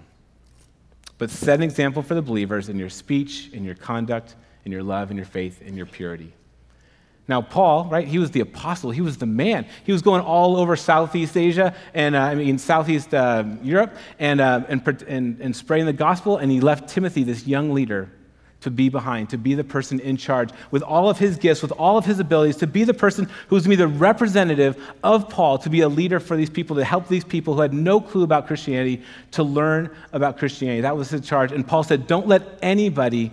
But 1.19 1.31
set 1.31 1.55
an 1.55 1.63
example 1.63 2.03
for 2.03 2.15
the 2.15 2.23
believers 2.23 2.69
in 2.69 2.79
your 2.79 2.91
speech, 2.91 3.51
in 3.53 3.65
your 3.65 3.75
conduct, 3.75 4.35
in 4.65 4.73
your 4.73 4.83
love, 4.83 5.11
in 5.11 5.17
your 5.17 5.27
faith, 5.27 5.63
in 5.63 5.77
your 5.77 5.87
purity. 5.87 6.33
Now, 7.29 7.43
Paul, 7.43 7.87
right, 7.87 8.07
he 8.07 8.19
was 8.19 8.31
the 8.31 8.41
apostle, 8.41 8.93
he 8.93 9.01
was 9.01 9.17
the 9.17 9.27
man. 9.27 9.67
He 9.85 9.93
was 9.93 10.03
going 10.03 10.23
all 10.23 10.57
over 10.57 10.77
Southeast 10.77 11.37
Asia 11.37 11.75
and, 11.93 12.15
uh, 12.15 12.21
I 12.21 12.35
mean, 12.37 12.59
Southeast 12.59 13.13
uh, 13.13 13.45
Europe 13.63 13.97
and, 14.19 14.41
uh, 14.41 14.63
and, 14.69 15.03
and, 15.09 15.41
and 15.41 15.57
spreading 15.57 15.87
the 15.87 15.93
gospel, 15.93 16.37
and 16.37 16.53
he 16.53 16.61
left 16.61 16.89
Timothy, 16.89 17.25
this 17.25 17.47
young 17.47 17.73
leader, 17.73 18.11
to 18.67 18.71
be 18.73 18.89
behind, 18.89 19.31
to 19.31 19.39
be 19.39 19.55
the 19.55 19.63
person 19.63 20.01
in 20.01 20.17
charge 20.17 20.51
with 20.73 20.83
all 20.83 21.09
of 21.09 21.21
his 21.21 21.37
gifts, 21.37 21.63
with 21.63 21.71
all 21.71 21.97
of 21.97 22.05
his 22.05 22.19
abilities, 22.19 22.57
to 22.57 22.67
be 22.67 22.83
the 22.83 22.93
person 22.93 23.31
who's 23.47 23.65
going 23.65 23.77
to 23.79 23.85
be 23.85 23.93
the 23.93 23.99
representative 23.99 24.77
of 25.05 25.29
Paul, 25.29 25.57
to 25.59 25.71
be 25.71 25.83
a 25.83 25.89
leader 25.89 26.19
for 26.19 26.37
these 26.37 26.51
people, 26.51 26.75
to 26.75 26.85
help 26.85 27.07
these 27.07 27.23
people 27.23 27.55
who 27.55 27.61
had 27.61 27.73
no 27.73 28.01
clue 28.01 28.25
about 28.25 28.49
Christianity 28.49 29.05
to 29.31 29.45
learn 29.45 29.89
about 30.13 30.37
Christianity. 30.37 30.81
That 30.81 30.97
was 30.97 31.11
his 31.11 31.21
charge. 31.21 31.53
And 31.53 31.65
Paul 31.65 31.85
said, 31.85 32.09
Don't 32.09 32.27
let 32.27 32.43
anybody 32.61 33.31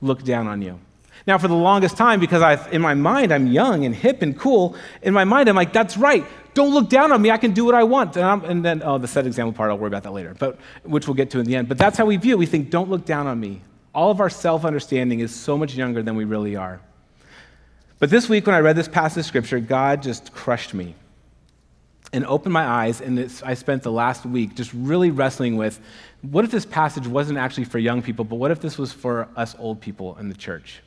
look 0.00 0.22
down 0.22 0.46
on 0.46 0.62
you. 0.62 0.78
Now, 1.26 1.38
for 1.38 1.48
the 1.48 1.56
longest 1.56 1.96
time, 1.96 2.20
because 2.20 2.40
I, 2.40 2.70
in 2.70 2.80
my 2.80 2.94
mind 2.94 3.32
I'm 3.32 3.48
young 3.48 3.84
and 3.84 3.92
hip 3.92 4.22
and 4.22 4.38
cool, 4.38 4.76
in 5.02 5.12
my 5.12 5.24
mind 5.24 5.48
I'm 5.48 5.56
like, 5.56 5.72
that's 5.72 5.96
right. 5.96 6.24
Don't 6.54 6.72
look 6.72 6.88
down 6.88 7.10
on 7.10 7.20
me. 7.20 7.32
I 7.32 7.36
can 7.36 7.52
do 7.52 7.64
what 7.64 7.74
I 7.74 7.82
want. 7.82 8.16
And, 8.16 8.44
and 8.44 8.64
then, 8.64 8.82
oh, 8.84 8.98
the 8.98 9.08
set 9.08 9.26
example 9.26 9.52
part, 9.52 9.70
I'll 9.70 9.78
worry 9.78 9.88
about 9.88 10.04
that 10.04 10.12
later, 10.12 10.36
but, 10.38 10.56
which 10.84 11.08
we'll 11.08 11.16
get 11.16 11.30
to 11.32 11.40
in 11.40 11.46
the 11.46 11.56
end. 11.56 11.68
But 11.68 11.78
that's 11.78 11.98
how 11.98 12.06
we 12.06 12.16
view 12.16 12.34
it. 12.34 12.38
We 12.38 12.46
think, 12.46 12.70
don't 12.70 12.88
look 12.88 13.04
down 13.04 13.26
on 13.26 13.40
me. 13.40 13.60
All 13.94 14.10
of 14.10 14.20
our 14.20 14.30
self 14.30 14.64
understanding 14.64 15.20
is 15.20 15.34
so 15.34 15.56
much 15.56 15.74
younger 15.74 16.02
than 16.02 16.16
we 16.16 16.24
really 16.24 16.56
are. 16.56 16.80
But 17.98 18.10
this 18.10 18.28
week, 18.28 18.46
when 18.46 18.54
I 18.54 18.60
read 18.60 18.76
this 18.76 18.88
passage 18.88 19.20
of 19.22 19.26
scripture, 19.26 19.58
God 19.58 20.02
just 20.02 20.32
crushed 20.32 20.72
me 20.72 20.94
and 22.12 22.24
opened 22.26 22.52
my 22.52 22.64
eyes. 22.64 23.00
And 23.00 23.18
I 23.44 23.54
spent 23.54 23.82
the 23.82 23.92
last 23.92 24.24
week 24.24 24.54
just 24.54 24.72
really 24.72 25.10
wrestling 25.10 25.56
with 25.56 25.80
what 26.22 26.44
if 26.44 26.50
this 26.50 26.64
passage 26.64 27.06
wasn't 27.06 27.38
actually 27.38 27.64
for 27.64 27.78
young 27.78 28.02
people, 28.02 28.24
but 28.24 28.36
what 28.36 28.50
if 28.50 28.60
this 28.60 28.78
was 28.78 28.92
for 28.92 29.28
us 29.36 29.56
old 29.58 29.80
people 29.80 30.16
in 30.18 30.28
the 30.28 30.34
church? 30.34 30.80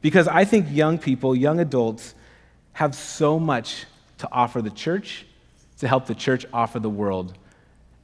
Because 0.00 0.28
I 0.28 0.44
think 0.44 0.66
young 0.70 0.98
people, 0.98 1.34
young 1.34 1.60
adults, 1.60 2.14
have 2.72 2.94
so 2.94 3.38
much 3.38 3.84
to 4.18 4.28
offer 4.32 4.62
the 4.62 4.70
church 4.70 5.26
to 5.78 5.88
help 5.88 6.06
the 6.06 6.14
church 6.14 6.46
offer 6.52 6.78
the 6.78 6.88
world. 6.88 7.36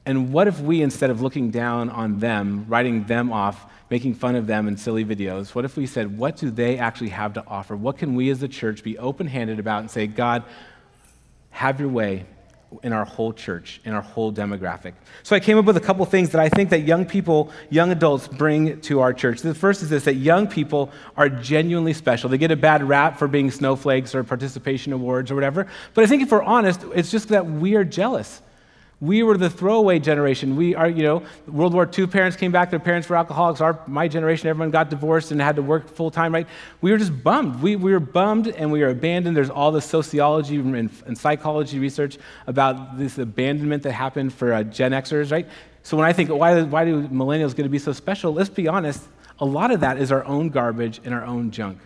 And 0.09 0.33
what 0.33 0.47
if 0.47 0.59
we, 0.59 0.81
instead 0.81 1.11
of 1.11 1.21
looking 1.21 1.51
down 1.51 1.91
on 1.91 2.17
them, 2.17 2.65
writing 2.67 3.03
them 3.03 3.31
off, 3.31 3.67
making 3.91 4.15
fun 4.15 4.35
of 4.35 4.47
them 4.47 4.67
in 4.67 4.75
silly 4.75 5.05
videos, 5.05 5.53
what 5.53 5.65
if 5.65 5.77
we 5.77 5.85
said, 5.85 6.17
what 6.17 6.35
do 6.35 6.49
they 6.49 6.79
actually 6.79 7.09
have 7.09 7.33
to 7.33 7.45
offer? 7.45 7.75
What 7.75 7.99
can 7.99 8.15
we 8.15 8.31
as 8.31 8.41
a 8.41 8.47
church 8.47 8.81
be 8.81 8.97
open 8.97 9.27
handed 9.27 9.59
about 9.59 9.81
and 9.81 9.91
say, 9.91 10.07
God, 10.07 10.45
have 11.51 11.79
your 11.79 11.89
way 11.89 12.25
in 12.81 12.91
our 12.91 13.05
whole 13.05 13.33
church, 13.33 13.81
in 13.85 13.93
our 13.93 14.01
whole 14.01 14.33
demographic. 14.33 14.93
So 15.21 15.35
I 15.35 15.39
came 15.39 15.59
up 15.59 15.65
with 15.65 15.77
a 15.77 15.79
couple 15.79 16.03
things 16.07 16.31
that 16.31 16.41
I 16.41 16.49
think 16.49 16.71
that 16.71 16.79
young 16.79 17.05
people, 17.05 17.51
young 17.69 17.91
adults 17.91 18.27
bring 18.27 18.81
to 18.81 19.01
our 19.01 19.13
church. 19.13 19.41
The 19.41 19.53
first 19.53 19.83
is 19.83 19.91
this 19.91 20.05
that 20.05 20.15
young 20.15 20.47
people 20.47 20.91
are 21.17 21.29
genuinely 21.29 21.93
special. 21.93 22.31
They 22.31 22.39
get 22.39 22.49
a 22.49 22.55
bad 22.55 22.81
rap 22.83 23.19
for 23.19 23.27
being 23.27 23.51
snowflakes 23.51 24.15
or 24.15 24.23
participation 24.23 24.91
awards 24.91 25.29
or 25.29 25.35
whatever. 25.35 25.67
But 25.93 26.03
I 26.03 26.07
think 26.07 26.23
if 26.23 26.31
we're 26.31 26.41
honest, 26.41 26.83
it's 26.95 27.11
just 27.11 27.27
that 27.29 27.45
we 27.45 27.75
are 27.75 27.83
jealous. 27.83 28.41
We 29.01 29.23
were 29.23 29.37
the 29.37 29.49
throwaway 29.49 29.99
generation. 29.99 30.57
We 30.57 30.75
are, 30.75 30.89
you 30.89 31.03
know, 31.03 31.23
World 31.47 31.73
War 31.73 31.89
II 31.97 32.07
parents 32.07 32.35
came 32.35 32.51
back, 32.51 32.69
their 32.69 32.79
parents 32.79 33.07
were 33.07 33.15
alcoholics. 33.15 33.61
Our, 33.61 33.79
my 33.87 34.09
generation, 34.09 34.49
everyone 34.49 34.71
got 34.71 34.89
divorced 34.89 35.31
and 35.31 35.41
had 35.41 35.55
to 35.55 35.61
work 35.61 35.87
full 35.87 36.11
time, 36.11 36.33
right? 36.33 36.47
We 36.81 36.91
were 36.91 36.97
just 36.97 37.23
bummed. 37.23 37.61
We, 37.61 37.77
we 37.77 37.93
were 37.93 38.01
bummed 38.01 38.47
and 38.47 38.71
we 38.73 38.81
were 38.81 38.89
abandoned. 38.89 39.37
There's 39.37 39.49
all 39.49 39.71
the 39.71 39.81
sociology 39.81 40.57
and, 40.57 40.89
and 41.05 41.17
psychology 41.17 41.79
research 41.79 42.17
about 42.45 42.97
this 42.97 43.17
abandonment 43.17 43.83
that 43.83 43.93
happened 43.93 44.33
for 44.33 44.51
uh, 44.51 44.63
Gen 44.63 44.91
Xers, 44.91 45.31
right? 45.31 45.47
So 45.83 45.95
when 45.95 46.05
I 46.05 46.11
think, 46.11 46.29
why, 46.29 46.61
why 46.63 46.83
do 46.83 47.07
millennials 47.07 47.55
get 47.55 47.63
to 47.63 47.69
be 47.69 47.79
so 47.79 47.93
special? 47.93 48.33
Let's 48.33 48.49
be 48.49 48.67
honest, 48.67 49.07
a 49.39 49.45
lot 49.45 49.71
of 49.71 49.79
that 49.79 49.97
is 49.97 50.11
our 50.11 50.25
own 50.25 50.49
garbage 50.49 50.99
and 51.05 51.13
our 51.13 51.23
own 51.23 51.51
junk. 51.51 51.79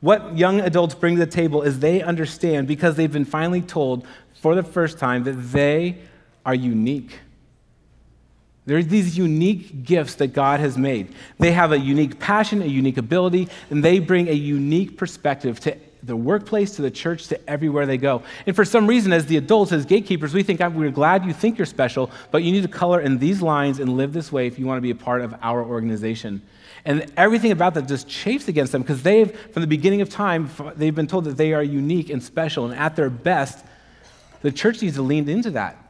What 0.00 0.36
young 0.36 0.60
adults 0.60 0.94
bring 0.94 1.16
to 1.16 1.24
the 1.24 1.30
table 1.30 1.62
is 1.62 1.80
they 1.80 2.02
understand 2.02 2.68
because 2.68 2.96
they've 2.96 3.10
been 3.10 3.24
finally 3.24 3.62
told 3.62 4.06
for 4.34 4.54
the 4.54 4.62
first 4.62 4.98
time 4.98 5.24
that 5.24 5.32
they 5.32 5.98
are 6.48 6.54
unique. 6.54 7.20
There 8.64 8.78
are 8.78 8.82
these 8.82 9.18
unique 9.18 9.84
gifts 9.84 10.14
that 10.14 10.28
God 10.28 10.60
has 10.60 10.78
made. 10.78 11.14
They 11.38 11.52
have 11.52 11.72
a 11.72 11.78
unique 11.78 12.18
passion, 12.18 12.62
a 12.62 12.64
unique 12.64 12.96
ability, 12.96 13.50
and 13.68 13.84
they 13.84 13.98
bring 13.98 14.28
a 14.28 14.32
unique 14.32 14.96
perspective 14.96 15.60
to 15.60 15.76
the 16.02 16.16
workplace, 16.16 16.76
to 16.76 16.82
the 16.82 16.90
church, 16.90 17.26
to 17.28 17.50
everywhere 17.50 17.84
they 17.84 17.98
go. 17.98 18.22
And 18.46 18.56
for 18.56 18.64
some 18.64 18.86
reason, 18.86 19.12
as 19.12 19.26
the 19.26 19.36
adults, 19.36 19.72
as 19.72 19.84
gatekeepers, 19.84 20.32
we 20.32 20.42
think, 20.42 20.60
we're 20.60 20.90
glad 20.90 21.26
you 21.26 21.34
think 21.34 21.58
you're 21.58 21.66
special, 21.66 22.10
but 22.30 22.42
you 22.42 22.50
need 22.50 22.62
to 22.62 22.68
color 22.68 23.02
in 23.02 23.18
these 23.18 23.42
lines 23.42 23.78
and 23.78 23.98
live 23.98 24.14
this 24.14 24.32
way 24.32 24.46
if 24.46 24.58
you 24.58 24.64
want 24.64 24.78
to 24.78 24.82
be 24.82 24.90
a 24.90 24.94
part 24.94 25.20
of 25.20 25.34
our 25.42 25.62
organization. 25.62 26.40
And 26.86 27.12
everything 27.18 27.52
about 27.52 27.74
that 27.74 27.88
just 27.88 28.08
chafes 28.08 28.48
against 28.48 28.72
them 28.72 28.80
because 28.80 29.02
they've, 29.02 29.38
from 29.50 29.60
the 29.60 29.68
beginning 29.68 30.00
of 30.00 30.08
time, 30.08 30.48
they've 30.76 30.94
been 30.94 31.08
told 31.08 31.24
that 31.24 31.36
they 31.36 31.52
are 31.52 31.62
unique 31.62 32.08
and 32.08 32.22
special. 32.22 32.64
And 32.64 32.74
at 32.74 32.96
their 32.96 33.10
best, 33.10 33.66
the 34.40 34.50
church 34.50 34.80
needs 34.80 34.96
to 34.96 35.02
lean 35.02 35.28
into 35.28 35.50
that 35.50 35.84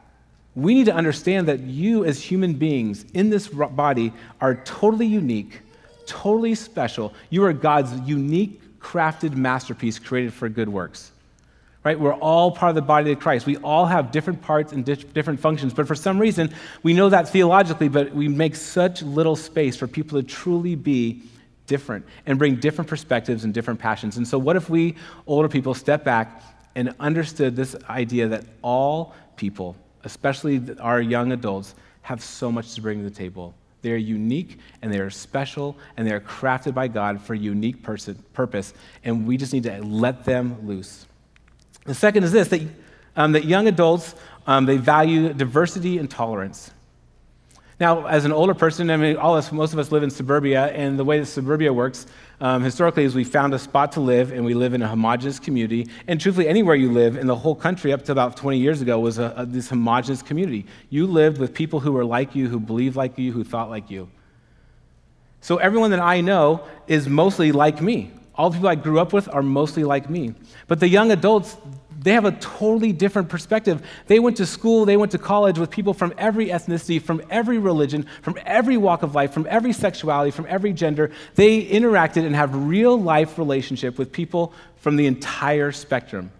we 0.55 0.73
need 0.73 0.85
to 0.85 0.95
understand 0.95 1.47
that 1.47 1.59
you, 1.61 2.05
as 2.05 2.21
human 2.21 2.53
beings 2.53 3.05
in 3.13 3.29
this 3.29 3.47
body, 3.47 4.11
are 4.41 4.55
totally 4.55 5.05
unique, 5.05 5.61
totally 6.05 6.55
special. 6.55 7.13
You 7.29 7.43
are 7.45 7.53
God's 7.53 7.97
unique, 8.07 8.61
crafted 8.79 9.35
masterpiece 9.35 9.99
created 9.99 10.33
for 10.33 10.49
good 10.49 10.69
works. 10.69 11.11
Right? 11.83 11.97
We're 11.97 12.13
all 12.13 12.51
part 12.51 12.71
of 12.71 12.75
the 12.75 12.81
body 12.81 13.13
of 13.13 13.19
Christ. 13.19 13.45
We 13.45 13.55
all 13.57 13.85
have 13.85 14.11
different 14.11 14.41
parts 14.41 14.73
and 14.73 14.83
different 14.83 15.39
functions, 15.39 15.73
but 15.73 15.87
for 15.87 15.95
some 15.95 16.19
reason, 16.19 16.53
we 16.83 16.93
know 16.93 17.09
that 17.09 17.29
theologically, 17.29 17.87
but 17.87 18.13
we 18.13 18.27
make 18.27 18.55
such 18.55 19.01
little 19.01 19.35
space 19.35 19.77
for 19.77 19.87
people 19.87 20.21
to 20.21 20.27
truly 20.27 20.75
be 20.75 21.23
different 21.67 22.05
and 22.25 22.37
bring 22.37 22.55
different 22.55 22.89
perspectives 22.89 23.45
and 23.45 23.53
different 23.53 23.79
passions. 23.79 24.17
And 24.17 24.27
so, 24.27 24.37
what 24.37 24.57
if 24.57 24.69
we, 24.69 24.95
older 25.25 25.47
people, 25.47 25.73
step 25.73 26.03
back 26.03 26.43
and 26.75 26.93
understood 26.99 27.55
this 27.55 27.75
idea 27.89 28.27
that 28.27 28.43
all 28.61 29.15
people, 29.37 29.77
especially 30.03 30.61
our 30.79 31.01
young 31.01 31.31
adults, 31.31 31.75
have 32.01 32.23
so 32.23 32.51
much 32.51 32.73
to 32.75 32.81
bring 32.81 32.99
to 32.99 33.03
the 33.03 33.15
table. 33.15 33.53
They 33.81 33.91
are 33.91 33.97
unique 33.97 34.59
and 34.81 34.93
they 34.93 34.99
are 34.99 35.09
special 35.09 35.77
and 35.95 36.07
they 36.07 36.11
are 36.11 36.19
crafted 36.19 36.73
by 36.73 36.87
God 36.87 37.21
for 37.21 37.33
a 37.33 37.37
unique 37.37 37.81
person, 37.81 38.21
purpose, 38.33 38.73
and 39.03 39.25
we 39.25 39.37
just 39.37 39.53
need 39.53 39.63
to 39.63 39.81
let 39.83 40.25
them 40.25 40.57
loose. 40.67 41.05
The 41.85 41.93
second 41.93 42.23
is 42.23 42.31
this 42.31 42.49
that, 42.49 42.61
um, 43.15 43.31
that 43.31 43.45
young 43.45 43.67
adults 43.67 44.15
um, 44.47 44.65
they 44.65 44.77
value 44.77 45.31
diversity 45.33 45.99
and 45.99 46.09
tolerance. 46.09 46.71
Now, 47.79 48.07
as 48.07 48.25
an 48.25 48.33
older 48.33 48.53
person, 48.53 48.91
I 48.91 48.97
mean, 48.97 49.15
all 49.15 49.35
us, 49.35 49.53
most 49.53 49.71
of 49.71 49.79
us 49.79 49.89
live 49.89 50.03
in 50.03 50.09
suburbia, 50.09 50.65
and 50.67 50.99
the 50.99 51.05
way 51.05 51.19
that 51.19 51.27
suburbia 51.27 51.71
works 51.71 52.07
um, 52.41 52.61
historically 52.61 53.05
is 53.05 53.15
we 53.15 53.23
found 53.23 53.53
a 53.53 53.59
spot 53.59 53.93
to 53.93 54.01
live, 54.01 54.33
and 54.33 54.43
we 54.43 54.53
live 54.53 54.73
in 54.73 54.81
a 54.81 54.87
homogenous 54.87 55.39
community. 55.39 55.87
And 56.05 56.19
truthfully, 56.19 56.49
anywhere 56.49 56.75
you 56.75 56.91
live 56.91 57.15
in 57.15 57.25
the 57.25 57.35
whole 57.35 57.55
country 57.55 57.93
up 57.93 58.03
to 58.05 58.11
about 58.11 58.35
20 58.35 58.57
years 58.57 58.81
ago 58.81 58.99
was 58.99 59.17
a, 59.17 59.33
a, 59.37 59.45
this 59.45 59.69
homogenous 59.69 60.21
community. 60.21 60.65
You 60.89 61.07
lived 61.07 61.37
with 61.37 61.53
people 61.53 61.79
who 61.79 61.93
were 61.93 62.03
like 62.03 62.35
you, 62.35 62.49
who 62.49 62.59
believed 62.59 62.97
like 62.97 63.17
you, 63.17 63.31
who 63.31 63.45
thought 63.45 63.69
like 63.69 63.89
you. 63.89 64.09
So 65.39 65.55
everyone 65.55 65.91
that 65.91 66.01
I 66.01 66.19
know 66.19 66.65
is 66.87 67.07
mostly 67.07 67.53
like 67.53 67.81
me. 67.81 68.11
All 68.35 68.49
the 68.49 68.55
people 68.55 68.69
I 68.69 68.75
grew 68.75 68.99
up 68.99 69.13
with 69.13 69.29
are 69.29 69.41
mostly 69.41 69.85
like 69.85 70.09
me. 70.09 70.33
But 70.67 70.81
the 70.81 70.87
young 70.89 71.11
adults, 71.11 71.55
they 72.01 72.13
have 72.13 72.25
a 72.25 72.31
totally 72.31 72.93
different 72.93 73.29
perspective. 73.29 73.85
They 74.07 74.19
went 74.19 74.37
to 74.37 74.45
school, 74.45 74.85
they 74.85 74.97
went 74.97 75.11
to 75.11 75.17
college 75.17 75.59
with 75.59 75.69
people 75.69 75.93
from 75.93 76.13
every 76.17 76.47
ethnicity, 76.47 77.01
from 77.01 77.21
every 77.29 77.57
religion, 77.57 78.07
from 78.21 78.37
every 78.45 78.77
walk 78.77 79.03
of 79.03 79.15
life, 79.15 79.33
from 79.33 79.45
every 79.49 79.73
sexuality, 79.73 80.31
from 80.31 80.45
every 80.47 80.71
gender. 80.71 81.11
They 81.35 81.65
interacted 81.65 82.25
and 82.25 82.35
have 82.35 82.55
real 82.55 82.99
life 82.99 83.37
relationship 83.37 83.97
with 83.97 84.11
people 84.11 84.53
from 84.77 84.95
the 84.95 85.07
entire 85.07 85.71
spectrum. 85.71 86.31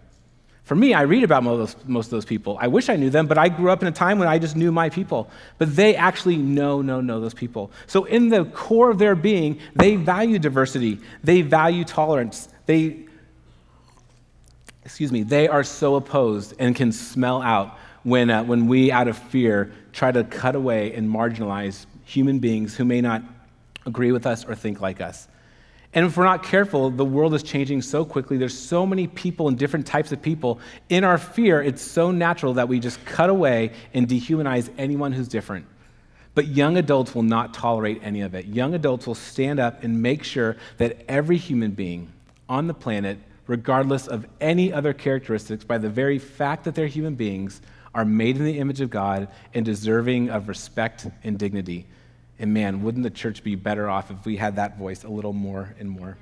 For 0.64 0.76
me, 0.76 0.94
I 0.94 1.02
read 1.02 1.24
about 1.24 1.42
most 1.42 1.52
of, 1.52 1.58
those, 1.58 1.88
most 1.88 2.06
of 2.06 2.10
those 2.12 2.24
people. 2.24 2.56
I 2.60 2.68
wish 2.68 2.88
I 2.88 2.94
knew 2.94 3.10
them, 3.10 3.26
but 3.26 3.36
I 3.36 3.48
grew 3.48 3.70
up 3.70 3.82
in 3.82 3.88
a 3.88 3.92
time 3.92 4.20
when 4.20 4.28
I 4.28 4.38
just 4.38 4.54
knew 4.54 4.70
my 4.70 4.88
people. 4.88 5.28
But 5.58 5.74
they 5.74 5.96
actually 5.96 6.36
know, 6.36 6.80
know, 6.80 7.00
know 7.00 7.20
those 7.20 7.34
people. 7.34 7.72
So, 7.88 8.04
in 8.04 8.28
the 8.28 8.44
core 8.44 8.88
of 8.88 8.98
their 8.98 9.16
being, 9.16 9.58
they 9.74 9.96
value 9.96 10.38
diversity, 10.38 11.00
they 11.24 11.42
value 11.42 11.84
tolerance, 11.84 12.48
they, 12.66 13.08
excuse 14.84 15.12
me, 15.12 15.22
they 15.22 15.48
are 15.48 15.64
so 15.64 15.96
opposed 15.96 16.54
and 16.58 16.74
can 16.74 16.92
smell 16.92 17.42
out 17.42 17.78
when, 18.02 18.30
uh, 18.30 18.42
when 18.44 18.66
we, 18.66 18.90
out 18.90 19.08
of 19.08 19.16
fear, 19.16 19.72
try 19.92 20.10
to 20.10 20.24
cut 20.24 20.54
away 20.54 20.94
and 20.94 21.08
marginalize 21.08 21.86
human 22.04 22.38
beings 22.38 22.76
who 22.76 22.84
may 22.84 23.00
not 23.00 23.22
agree 23.86 24.12
with 24.12 24.26
us 24.26 24.44
or 24.44 24.54
think 24.54 24.80
like 24.80 25.00
us. 25.00 25.28
And 25.92 26.06
if 26.06 26.16
we're 26.16 26.24
not 26.24 26.44
careful, 26.44 26.90
the 26.90 27.04
world 27.04 27.34
is 27.34 27.42
changing 27.42 27.82
so 27.82 28.04
quickly. 28.04 28.36
There's 28.36 28.56
so 28.56 28.86
many 28.86 29.08
people 29.08 29.48
and 29.48 29.58
different 29.58 29.86
types 29.86 30.12
of 30.12 30.22
people. 30.22 30.60
In 30.88 31.02
our 31.02 31.18
fear, 31.18 31.60
it's 31.60 31.82
so 31.82 32.12
natural 32.12 32.54
that 32.54 32.68
we 32.68 32.78
just 32.78 33.04
cut 33.04 33.28
away 33.28 33.72
and 33.92 34.06
dehumanize 34.06 34.70
anyone 34.78 35.12
who's 35.12 35.26
different. 35.26 35.66
But 36.34 36.46
young 36.46 36.76
adults 36.76 37.12
will 37.12 37.24
not 37.24 37.54
tolerate 37.54 38.00
any 38.04 38.20
of 38.20 38.36
it. 38.36 38.46
Young 38.46 38.74
adults 38.74 39.06
will 39.06 39.16
stand 39.16 39.58
up 39.58 39.82
and 39.82 40.00
make 40.00 40.22
sure 40.22 40.56
that 40.78 41.04
every 41.08 41.36
human 41.36 41.72
being 41.72 42.12
on 42.48 42.68
the 42.68 42.74
planet, 42.74 43.18
regardless 43.46 44.06
of 44.06 44.26
any 44.40 44.72
other 44.72 44.92
characteristics, 44.92 45.64
by 45.64 45.78
the 45.78 45.88
very 45.88 46.18
fact 46.18 46.64
that 46.64 46.74
they're 46.74 46.86
human 46.86 47.14
beings, 47.14 47.60
are 47.94 48.04
made 48.04 48.36
in 48.36 48.44
the 48.44 48.58
image 48.58 48.80
of 48.80 48.90
God 48.90 49.28
and 49.52 49.64
deserving 49.64 50.30
of 50.30 50.48
respect 50.48 51.06
and 51.24 51.38
dignity. 51.38 51.86
And 52.38 52.54
man, 52.54 52.82
wouldn't 52.82 53.02
the 53.02 53.10
church 53.10 53.42
be 53.42 53.54
better 53.54 53.88
off 53.88 54.10
if 54.10 54.24
we 54.24 54.36
had 54.36 54.56
that 54.56 54.78
voice 54.78 55.04
a 55.04 55.08
little 55.08 55.32
more 55.32 55.74
and 55.78 55.90
more? 55.90 56.16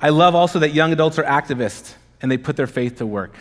I 0.00 0.10
love 0.10 0.34
also 0.34 0.58
that 0.58 0.74
young 0.74 0.92
adults 0.92 1.18
are 1.18 1.24
activists 1.24 1.94
and 2.20 2.30
they 2.30 2.36
put 2.36 2.56
their 2.56 2.66
faith 2.66 2.96
to 2.96 3.06
work. 3.06 3.36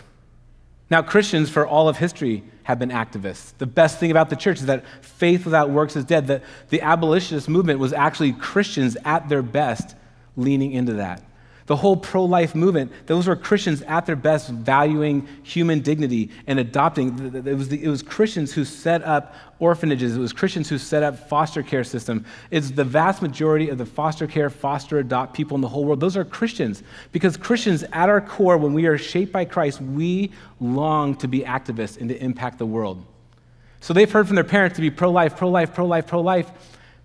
Now, 0.89 1.01
Christians 1.01 1.49
for 1.49 1.65
all 1.65 1.89
of 1.89 1.97
history 1.97 2.43
have 2.63 2.79
been 2.79 2.89
activists. 2.89 3.53
The 3.57 3.65
best 3.65 3.99
thing 3.99 4.11
about 4.11 4.29
the 4.29 4.35
church 4.35 4.59
is 4.59 4.67
that 4.67 4.85
faith 5.01 5.45
without 5.45 5.69
works 5.69 5.95
is 5.95 6.05
dead. 6.05 6.27
The, 6.27 6.41
the 6.69 6.81
abolitionist 6.81 7.49
movement 7.49 7.79
was 7.79 7.93
actually 7.93 8.33
Christians 8.33 8.95
at 9.03 9.27
their 9.27 9.41
best 9.41 9.95
leaning 10.37 10.71
into 10.71 10.93
that. 10.93 11.23
The 11.65 11.77
whole 11.77 11.95
pro 11.95 12.25
life 12.25 12.55
movement, 12.55 12.91
those 13.05 13.27
were 13.27 13.37
Christians 13.37 13.81
at 13.83 14.05
their 14.05 14.17
best 14.17 14.49
valuing 14.49 15.27
human 15.43 15.79
dignity 15.79 16.29
and 16.45 16.59
adopting. 16.59 17.33
It 17.33 17.55
was, 17.55 17.69
the, 17.69 17.81
it 17.81 17.87
was 17.87 18.01
Christians 18.01 18.51
who 18.51 18.65
set 18.65 19.01
up 19.03 19.33
orphanages, 19.59 20.17
it 20.17 20.19
was 20.19 20.33
Christians 20.33 20.67
who 20.67 20.77
set 20.77 21.03
up 21.03 21.29
foster 21.29 21.63
care 21.63 21.85
system. 21.85 22.25
It's 22.51 22.71
the 22.71 22.83
vast 22.83 23.21
majority 23.21 23.69
of 23.69 23.77
the 23.77 23.85
foster 23.85 24.27
care, 24.27 24.49
foster 24.49 24.99
adopt 24.99 25.33
people 25.33 25.55
in 25.55 25.61
the 25.61 25.69
whole 25.69 25.85
world. 25.85 26.01
Those 26.01 26.17
are 26.17 26.25
Christians. 26.25 26.83
Because 27.13 27.37
Christians, 27.37 27.83
at 27.93 28.09
our 28.09 28.19
core, 28.19 28.57
when 28.57 28.73
we 28.73 28.85
are 28.85 28.97
shaped 28.97 29.31
by 29.31 29.45
Christ, 29.45 29.79
we 29.79 30.31
long 30.59 31.15
to 31.17 31.29
be 31.29 31.41
activists 31.41 31.97
and 31.97 32.09
to 32.09 32.21
impact 32.21 32.57
the 32.57 32.65
world. 32.65 33.05
So 33.79 33.93
they've 33.93 34.11
heard 34.11 34.27
from 34.27 34.35
their 34.35 34.43
parents 34.43 34.75
to 34.75 34.81
be 34.81 34.89
pro 34.89 35.11
life, 35.11 35.37
pro 35.37 35.49
life, 35.49 35.73
pro 35.73 35.85
life, 35.85 36.07
pro 36.07 36.21
life. 36.21 36.51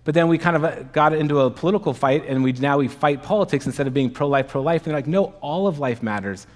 But 0.03 0.13
then 0.13 0.27
we 0.27 0.37
kind 0.37 0.55
of 0.55 0.63
uh, 0.63 0.83
got 0.91 1.13
into 1.13 1.41
a 1.41 1.51
political 1.51 1.93
fight, 1.93 2.25
and 2.27 2.43
we, 2.43 2.53
now 2.53 2.77
we 2.77 2.87
fight 2.87 3.21
politics 3.21 3.65
instead 3.65 3.87
of 3.87 3.93
being 3.93 4.09
pro 4.09 4.27
life, 4.27 4.47
pro 4.47 4.61
life. 4.61 4.83
And 4.83 4.91
they're 4.91 4.97
like, 4.97 5.07
no, 5.07 5.33
all 5.41 5.67
of 5.67 5.79
life 5.79 6.01
matters. 6.01 6.47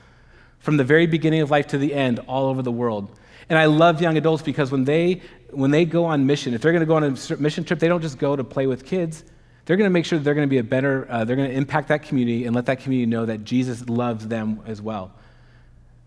From 0.60 0.78
the 0.78 0.84
very 0.84 1.08
beginning 1.08 1.42
of 1.42 1.52
life 1.52 1.68
to 1.68 1.78
the 1.78 1.94
end, 1.94 2.20
all 2.20 2.48
over 2.48 2.62
the 2.62 2.72
world. 2.72 3.18
And 3.50 3.60
I 3.60 3.66
love 3.66 4.02
young 4.02 4.18
adults 4.18 4.42
because 4.42 4.72
when 4.72 4.86
they, 4.86 5.22
when 5.52 5.72
they 5.72 5.86
go 5.86 6.06
on 6.06 6.26
mission, 6.26 6.54
if 6.54 6.62
they're 6.62 6.72
going 6.72 6.82
to 6.82 6.86
go 6.86 6.96
on 6.96 7.04
a 7.04 7.38
mission 7.38 7.64
trip, 7.64 7.80
they 7.80 7.88
don't 7.90 8.02
just 8.02 8.18
go 8.18 8.36
to 8.36 8.44
play 8.44 8.68
with 8.68 8.86
kids. 8.86 9.24
They're 9.66 9.78
going 9.78 9.90
to 9.90 9.94
make 9.94 10.06
sure 10.06 10.20
they're 10.20 10.34
going 10.34 10.48
to 10.48 10.50
be 10.50 10.58
a 10.58 10.64
better, 10.64 11.08
uh, 11.10 11.24
they're 11.24 11.36
going 11.36 11.50
to 11.50 11.56
impact 11.56 11.90
that 11.90 12.04
community 12.04 12.46
and 12.46 12.56
let 12.56 12.66
that 12.66 12.80
community 12.80 13.10
know 13.10 13.26
that 13.26 13.44
Jesus 13.44 13.88
loves 13.88 14.28
them 14.28 14.62
as 14.66 14.82
well. 14.82 15.12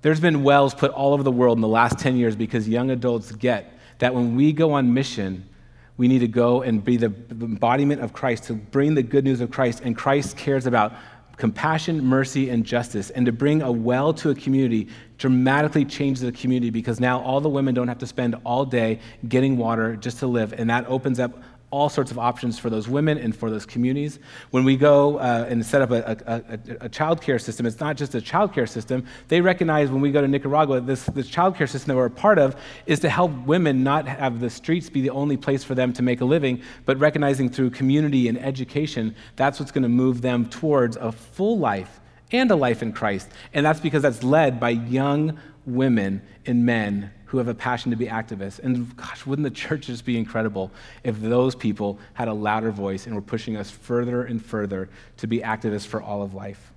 There's 0.03 0.21
been 0.21 0.43
wells 0.43 0.75
put 0.75 0.91
all 0.91 1.15
over 1.15 1.23
the 1.23 1.33
world 1.33 1.57
in 1.59 1.63
the 1.63 1.69
last 1.69 1.99
10 1.99 2.17
years 2.17 2.37
because 2.37 2.69
young 2.69 2.91
adults 2.91 3.33
get 3.33 3.73
that 3.99 4.15
when 4.15 4.37
we 4.37 4.53
go 4.53 4.73
on 4.73 4.93
mission, 4.93 5.49
we 5.97 6.09
need 6.09 6.19
to 6.19 6.29
go 6.29 6.63
and 6.63 6.85
be 6.85 6.97
the 6.97 7.13
embodiment 7.31 8.03
of 8.03 8.13
Christ, 8.13 8.45
to 8.45 8.55
bring 8.55 8.95
the 8.95 9.03
good 9.03 9.25
news 9.25 9.41
of 9.41 9.51
Christ. 9.51 9.81
And 9.83 9.97
Christ 9.97 10.37
cares 10.37 10.67
about 10.67 10.95
compassion, 11.37 12.05
mercy, 12.05 12.51
and 12.51 12.65
justice. 12.65 13.11
And 13.11 13.27
to 13.27 13.33
bring 13.33 13.63
a 13.63 13.71
well 13.71 14.13
to 14.15 14.31
a 14.31 14.35
community 14.35 14.89
dramatically 15.19 15.85
changes 15.85 16.23
the 16.23 16.33
community 16.33 16.71
because 16.71 17.01
now 17.01 17.21
all 17.21 17.41
the 17.41 17.49
women 17.49 17.75
don't 17.75 17.89
have 17.89 17.99
to 17.99 18.07
spend 18.07 18.35
all 18.45 18.65
day 18.65 19.01
getting 19.29 19.57
water 19.57 19.97
just 19.97 20.19
to 20.19 20.27
live. 20.27 20.53
And 20.53 20.69
that 20.71 20.87
opens 20.87 21.21
up 21.21 21.43
all 21.71 21.89
sorts 21.89 22.11
of 22.11 22.19
options 22.19 22.59
for 22.59 22.71
those 22.71 22.89
women 22.89 23.19
and 23.19 23.35
for 23.35 23.51
those 23.51 23.67
communities. 23.67 24.21
When 24.51 24.63
we 24.65 24.77
go 24.77 25.19
uh, 25.19 25.47
and 25.49 25.65
set 25.67 25.83
up 25.83 25.91
a, 25.91 26.17
a, 26.27 26.85
a, 26.87 26.89
child 26.89 27.21
care 27.21 27.39
system, 27.39 27.67
it's 27.67 27.81
not 27.81 27.97
just 27.97 28.15
a 28.15 28.21
child 28.21 28.53
care 28.53 28.67
system. 28.67 29.05
They 29.29 29.41
recognize 29.41 29.91
when 29.91 30.01
we 30.01 30.13
go 30.13 30.21
to 30.21 30.29
Nicaragua, 30.29 30.81
this, 30.81 31.05
this 31.07 31.29
child 31.29 31.57
care 31.57 31.67
system 31.67 31.89
that 31.89 31.97
we're 31.97 32.07
a 32.07 32.11
part 32.11 32.39
of 32.39 32.57
is 32.87 33.01
to 33.01 33.09
help 33.09 33.33
women 33.47 33.83
not 33.83 34.07
have 34.07 34.39
the 34.39 34.49
streets 34.49 34.89
be 34.89 35.01
the 35.01 35.11
only 35.11 35.37
place 35.37 35.65
for 35.65 35.75
them 35.75 35.93
to 35.95 36.03
make 36.03 36.21
a 36.21 36.25
living, 36.25 36.63
but 36.85 36.99
recognizing 36.99 37.49
through 37.49 37.71
community 37.71 38.29
and 38.29 38.39
education, 38.39 39.15
that's 39.35 39.59
what's 39.59 39.73
going 39.73 39.83
to 39.83 39.89
move 39.89 40.23
them 40.23 40.49
towards 40.49 40.97
a 40.97 41.11
full 41.11 41.59
life 41.59 42.01
and 42.33 42.51
a 42.51 42.57
life 42.57 42.83
in 42.83 42.93
Christ. 42.93 43.29
And 43.53 43.67
that's 43.67 43.81
because 43.81 44.03
that's 44.03 44.23
led 44.23 44.61
by 44.61 44.71
young 44.71 45.39
women 45.65 46.23
and 46.47 46.65
men 46.65 47.11
who 47.27 47.39
have 47.39 47.49
a 47.49 47.55
passion 47.55 47.91
to 47.91 47.97
be 47.97 48.07
activists. 48.07 48.59
And 48.61 48.97
gosh, 48.97 49.27
wouldn't 49.27 49.45
the 49.45 49.51
church 49.51 49.87
just 49.87 50.05
be 50.05 50.17
incredible 50.17 50.71
if 51.05 51.21
those 51.21 51.55
people 51.55 51.99
had 52.15 52.29
a 52.29 52.33
louder 52.33 52.71
voice 52.71 53.07
and 53.07 53.15
were 53.15 53.21
pushing 53.21 53.57
us 53.57 53.71
further 53.71 54.25
and 54.25 54.45
further 54.45 54.89
to 55.19 55.27
be 55.27 55.41
activists 55.41 55.87
for 55.87 56.01
all 56.01 56.23
of 56.23 56.35
life? 56.35 56.73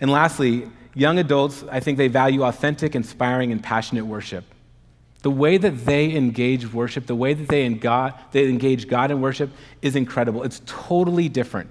And 0.00 0.10
lastly, 0.10 0.70
young 0.94 1.18
adults, 1.18 1.64
I 1.70 1.80
think 1.80 1.98
they 1.98 2.08
value 2.08 2.42
authentic, 2.44 2.94
inspiring, 2.94 3.52
and 3.52 3.62
passionate 3.62 4.06
worship. 4.06 4.44
The 5.22 5.30
way 5.30 5.56
that 5.56 5.84
they 5.84 6.14
engage 6.16 6.72
worship, 6.72 7.06
the 7.06 7.14
way 7.14 7.34
that 7.34 7.48
they, 7.48 7.68
they 8.32 8.48
engage 8.48 8.88
God 8.88 9.10
in 9.10 9.20
worship 9.20 9.50
is 9.80 9.94
incredible. 9.94 10.42
It's 10.42 10.62
totally 10.66 11.28
different 11.28 11.70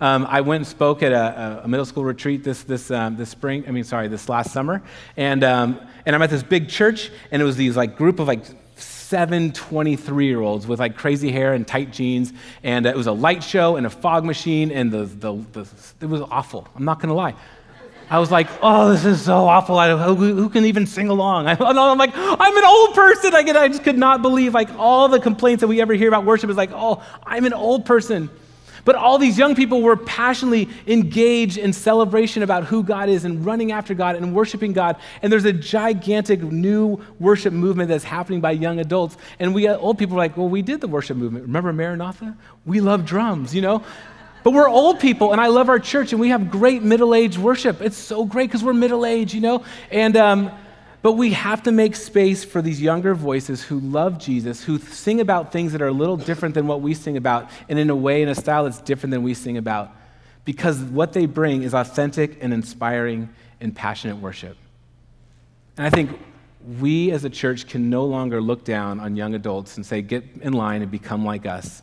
um, 0.00 0.26
I 0.28 0.40
went 0.40 0.60
and 0.60 0.66
spoke 0.66 1.02
at 1.02 1.12
a, 1.12 1.62
a 1.64 1.68
middle 1.68 1.84
school 1.84 2.04
retreat 2.04 2.42
this, 2.42 2.62
this, 2.62 2.90
um, 2.90 3.16
this 3.16 3.28
spring, 3.28 3.64
I 3.68 3.70
mean, 3.70 3.84
sorry, 3.84 4.08
this 4.08 4.28
last 4.28 4.52
summer. 4.52 4.82
And, 5.16 5.44
um, 5.44 5.80
and 6.06 6.16
I'm 6.16 6.22
at 6.22 6.30
this 6.30 6.42
big 6.42 6.68
church, 6.68 7.10
and 7.30 7.42
it 7.42 7.44
was 7.44 7.56
these 7.56 7.76
like 7.76 7.96
group 7.96 8.18
of 8.18 8.26
like 8.26 8.44
seven 8.76 9.52
23 9.52 10.26
year 10.26 10.40
olds 10.40 10.66
with 10.66 10.78
like 10.78 10.96
crazy 10.96 11.30
hair 11.30 11.52
and 11.52 11.66
tight 11.66 11.92
jeans. 11.92 12.32
And 12.62 12.86
it 12.86 12.96
was 12.96 13.08
a 13.08 13.12
light 13.12 13.42
show 13.42 13.76
and 13.76 13.86
a 13.86 13.90
fog 13.90 14.24
machine, 14.24 14.70
and 14.70 14.90
the, 14.90 15.04
the, 15.04 15.34
the 15.52 15.68
it 16.00 16.06
was 16.06 16.22
awful. 16.22 16.66
I'm 16.74 16.84
not 16.84 16.98
going 16.98 17.08
to 17.08 17.14
lie. 17.14 17.34
I 18.08 18.18
was 18.18 18.32
like, 18.32 18.48
oh, 18.60 18.90
this 18.90 19.04
is 19.04 19.22
so 19.22 19.46
awful. 19.46 19.78
I, 19.78 19.96
who, 19.96 20.14
who, 20.14 20.48
can 20.48 20.64
even 20.64 20.84
sing 20.86 21.08
along? 21.08 21.46
I, 21.48 21.52
am 21.52 21.98
like, 21.98 22.10
I'm 22.14 22.56
an 22.56 22.64
old 22.64 22.94
person. 22.94 23.34
I, 23.34 23.38
I 23.38 23.68
just 23.68 23.84
could 23.84 23.98
not 23.98 24.20
believe 24.20 24.52
like 24.52 24.70
all 24.78 25.08
the 25.08 25.20
complaints 25.20 25.60
that 25.60 25.68
we 25.68 25.80
ever 25.80 25.94
hear 25.94 26.08
about 26.08 26.24
worship 26.24 26.50
is 26.50 26.56
like, 26.56 26.70
oh, 26.72 27.04
I'm 27.24 27.44
an 27.44 27.52
old 27.52 27.86
person. 27.86 28.28
But 28.84 28.96
all 28.96 29.18
these 29.18 29.38
young 29.38 29.54
people 29.54 29.82
were 29.82 29.96
passionately 29.96 30.68
engaged 30.86 31.58
in 31.58 31.72
celebration 31.72 32.42
about 32.42 32.64
who 32.64 32.82
God 32.82 33.08
is 33.08 33.24
and 33.24 33.44
running 33.44 33.72
after 33.72 33.94
God 33.94 34.16
and 34.16 34.34
worshiping 34.34 34.72
God. 34.72 34.96
And 35.22 35.32
there's 35.32 35.44
a 35.44 35.52
gigantic 35.52 36.42
new 36.42 37.00
worship 37.18 37.52
movement 37.52 37.88
that's 37.88 38.04
happening 38.04 38.40
by 38.40 38.52
young 38.52 38.80
adults. 38.80 39.16
And 39.38 39.54
we 39.54 39.68
uh, 39.68 39.76
old 39.76 39.98
people 39.98 40.16
are 40.16 40.18
like, 40.18 40.36
well, 40.36 40.48
we 40.48 40.62
did 40.62 40.80
the 40.80 40.88
worship 40.88 41.16
movement. 41.16 41.44
Remember 41.44 41.72
Maranatha? 41.72 42.36
We 42.64 42.80
love 42.80 43.04
drums, 43.04 43.54
you 43.54 43.62
know? 43.62 43.84
But 44.42 44.52
we're 44.52 44.68
old 44.68 45.00
people, 45.00 45.32
and 45.32 45.40
I 45.40 45.48
love 45.48 45.68
our 45.68 45.78
church, 45.78 46.12
and 46.12 46.20
we 46.20 46.30
have 46.30 46.50
great 46.50 46.82
middle 46.82 47.14
aged 47.14 47.36
worship. 47.36 47.82
It's 47.82 47.98
so 47.98 48.24
great 48.24 48.48
because 48.48 48.64
we're 48.64 48.72
middle 48.72 49.04
aged, 49.04 49.34
you 49.34 49.42
know? 49.42 49.64
And, 49.90 50.16
um, 50.16 50.50
but 51.02 51.12
we 51.12 51.32
have 51.32 51.62
to 51.62 51.72
make 51.72 51.96
space 51.96 52.44
for 52.44 52.60
these 52.60 52.80
younger 52.80 53.14
voices 53.14 53.62
who 53.62 53.80
love 53.80 54.18
Jesus, 54.18 54.62
who 54.62 54.78
sing 54.78 55.20
about 55.20 55.52
things 55.52 55.72
that 55.72 55.80
are 55.80 55.88
a 55.88 55.92
little 55.92 56.16
different 56.16 56.54
than 56.54 56.66
what 56.66 56.82
we 56.82 56.94
sing 56.94 57.16
about, 57.16 57.50
and 57.68 57.78
in 57.78 57.88
a 57.88 57.96
way, 57.96 58.22
in 58.22 58.28
a 58.28 58.34
style 58.34 58.64
that's 58.64 58.80
different 58.80 59.10
than 59.12 59.22
we 59.22 59.32
sing 59.32 59.56
about. 59.56 59.90
Because 60.44 60.78
what 60.80 61.12
they 61.12 61.26
bring 61.26 61.62
is 61.62 61.74
authentic 61.74 62.42
and 62.42 62.52
inspiring 62.52 63.30
and 63.60 63.74
passionate 63.74 64.16
worship. 64.16 64.56
And 65.76 65.86
I 65.86 65.90
think 65.90 66.18
we 66.78 67.10
as 67.12 67.24
a 67.24 67.30
church 67.30 67.66
can 67.66 67.88
no 67.88 68.04
longer 68.04 68.40
look 68.40 68.64
down 68.64 69.00
on 69.00 69.16
young 69.16 69.34
adults 69.34 69.76
and 69.76 69.86
say, 69.86 70.02
get 70.02 70.24
in 70.42 70.52
line 70.52 70.82
and 70.82 70.90
become 70.90 71.24
like 71.24 71.46
us. 71.46 71.82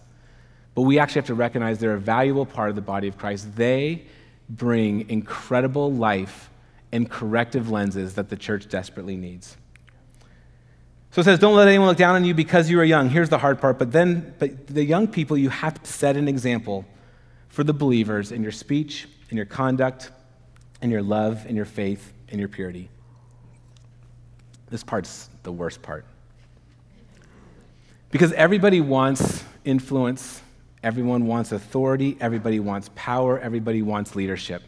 But 0.76 0.84
we 0.84 1.00
actually 1.00 1.22
have 1.22 1.28
to 1.28 1.34
recognize 1.34 1.80
they're 1.80 1.96
a 1.96 2.00
valuable 2.00 2.46
part 2.46 2.70
of 2.70 2.76
the 2.76 2.82
body 2.82 3.08
of 3.08 3.18
Christ. 3.18 3.56
They 3.56 4.06
bring 4.48 5.10
incredible 5.10 5.92
life 5.92 6.52
and 6.92 7.10
corrective 7.10 7.70
lenses 7.70 8.16
that 8.16 8.30
the 8.30 8.36
church 8.36 8.70
desperately 8.70 9.18
needs. 9.18 9.58
So 11.12 11.22
it 11.22 11.26
says, 11.26 11.40
Don't 11.40 11.56
let 11.56 11.68
anyone 11.68 11.88
look 11.88 11.98
down 11.98 12.16
on 12.16 12.26
you 12.26 12.34
because 12.34 12.70
you 12.70 12.80
are 12.80 12.84
young. 12.84 13.10
Here's 13.10 13.30
the 13.30 13.38
hard 13.38 13.60
part. 13.60 13.80
But 13.80 13.92
then, 13.92 14.36
but 14.40 14.68
the 14.68 14.84
young 14.84 15.08
people, 15.08 15.38
you 15.38 15.50
have 15.50 15.82
to 15.82 15.92
set 15.92 16.16
an 16.16 16.28
example 16.28 16.86
for 17.50 17.64
the 17.64 17.74
believers 17.74 18.32
in 18.32 18.44
your 18.44 18.52
speech, 18.52 19.08
in 19.30 19.38
your 19.38 19.46
conduct, 19.46 20.12
in 20.82 20.92
your 20.92 21.02
love, 21.02 21.46
in 21.48 21.56
your 21.56 21.66
faith, 21.66 22.14
in 22.30 22.40
your 22.40 22.48
purity. 22.48 22.90
This 24.70 24.84
part's 24.84 25.30
the 25.44 25.52
worst 25.52 25.82
part. 25.82 26.06
Because 28.12 28.32
everybody 28.34 28.80
wants 28.82 29.44
influence, 29.66 30.42
everyone 30.84 31.26
wants 31.26 31.52
authority, 31.52 32.18
everybody 32.20 32.60
wants 32.60 32.90
power, 32.96 33.40
everybody 33.40 33.82
wants 33.82 34.16
leadership. 34.16 34.62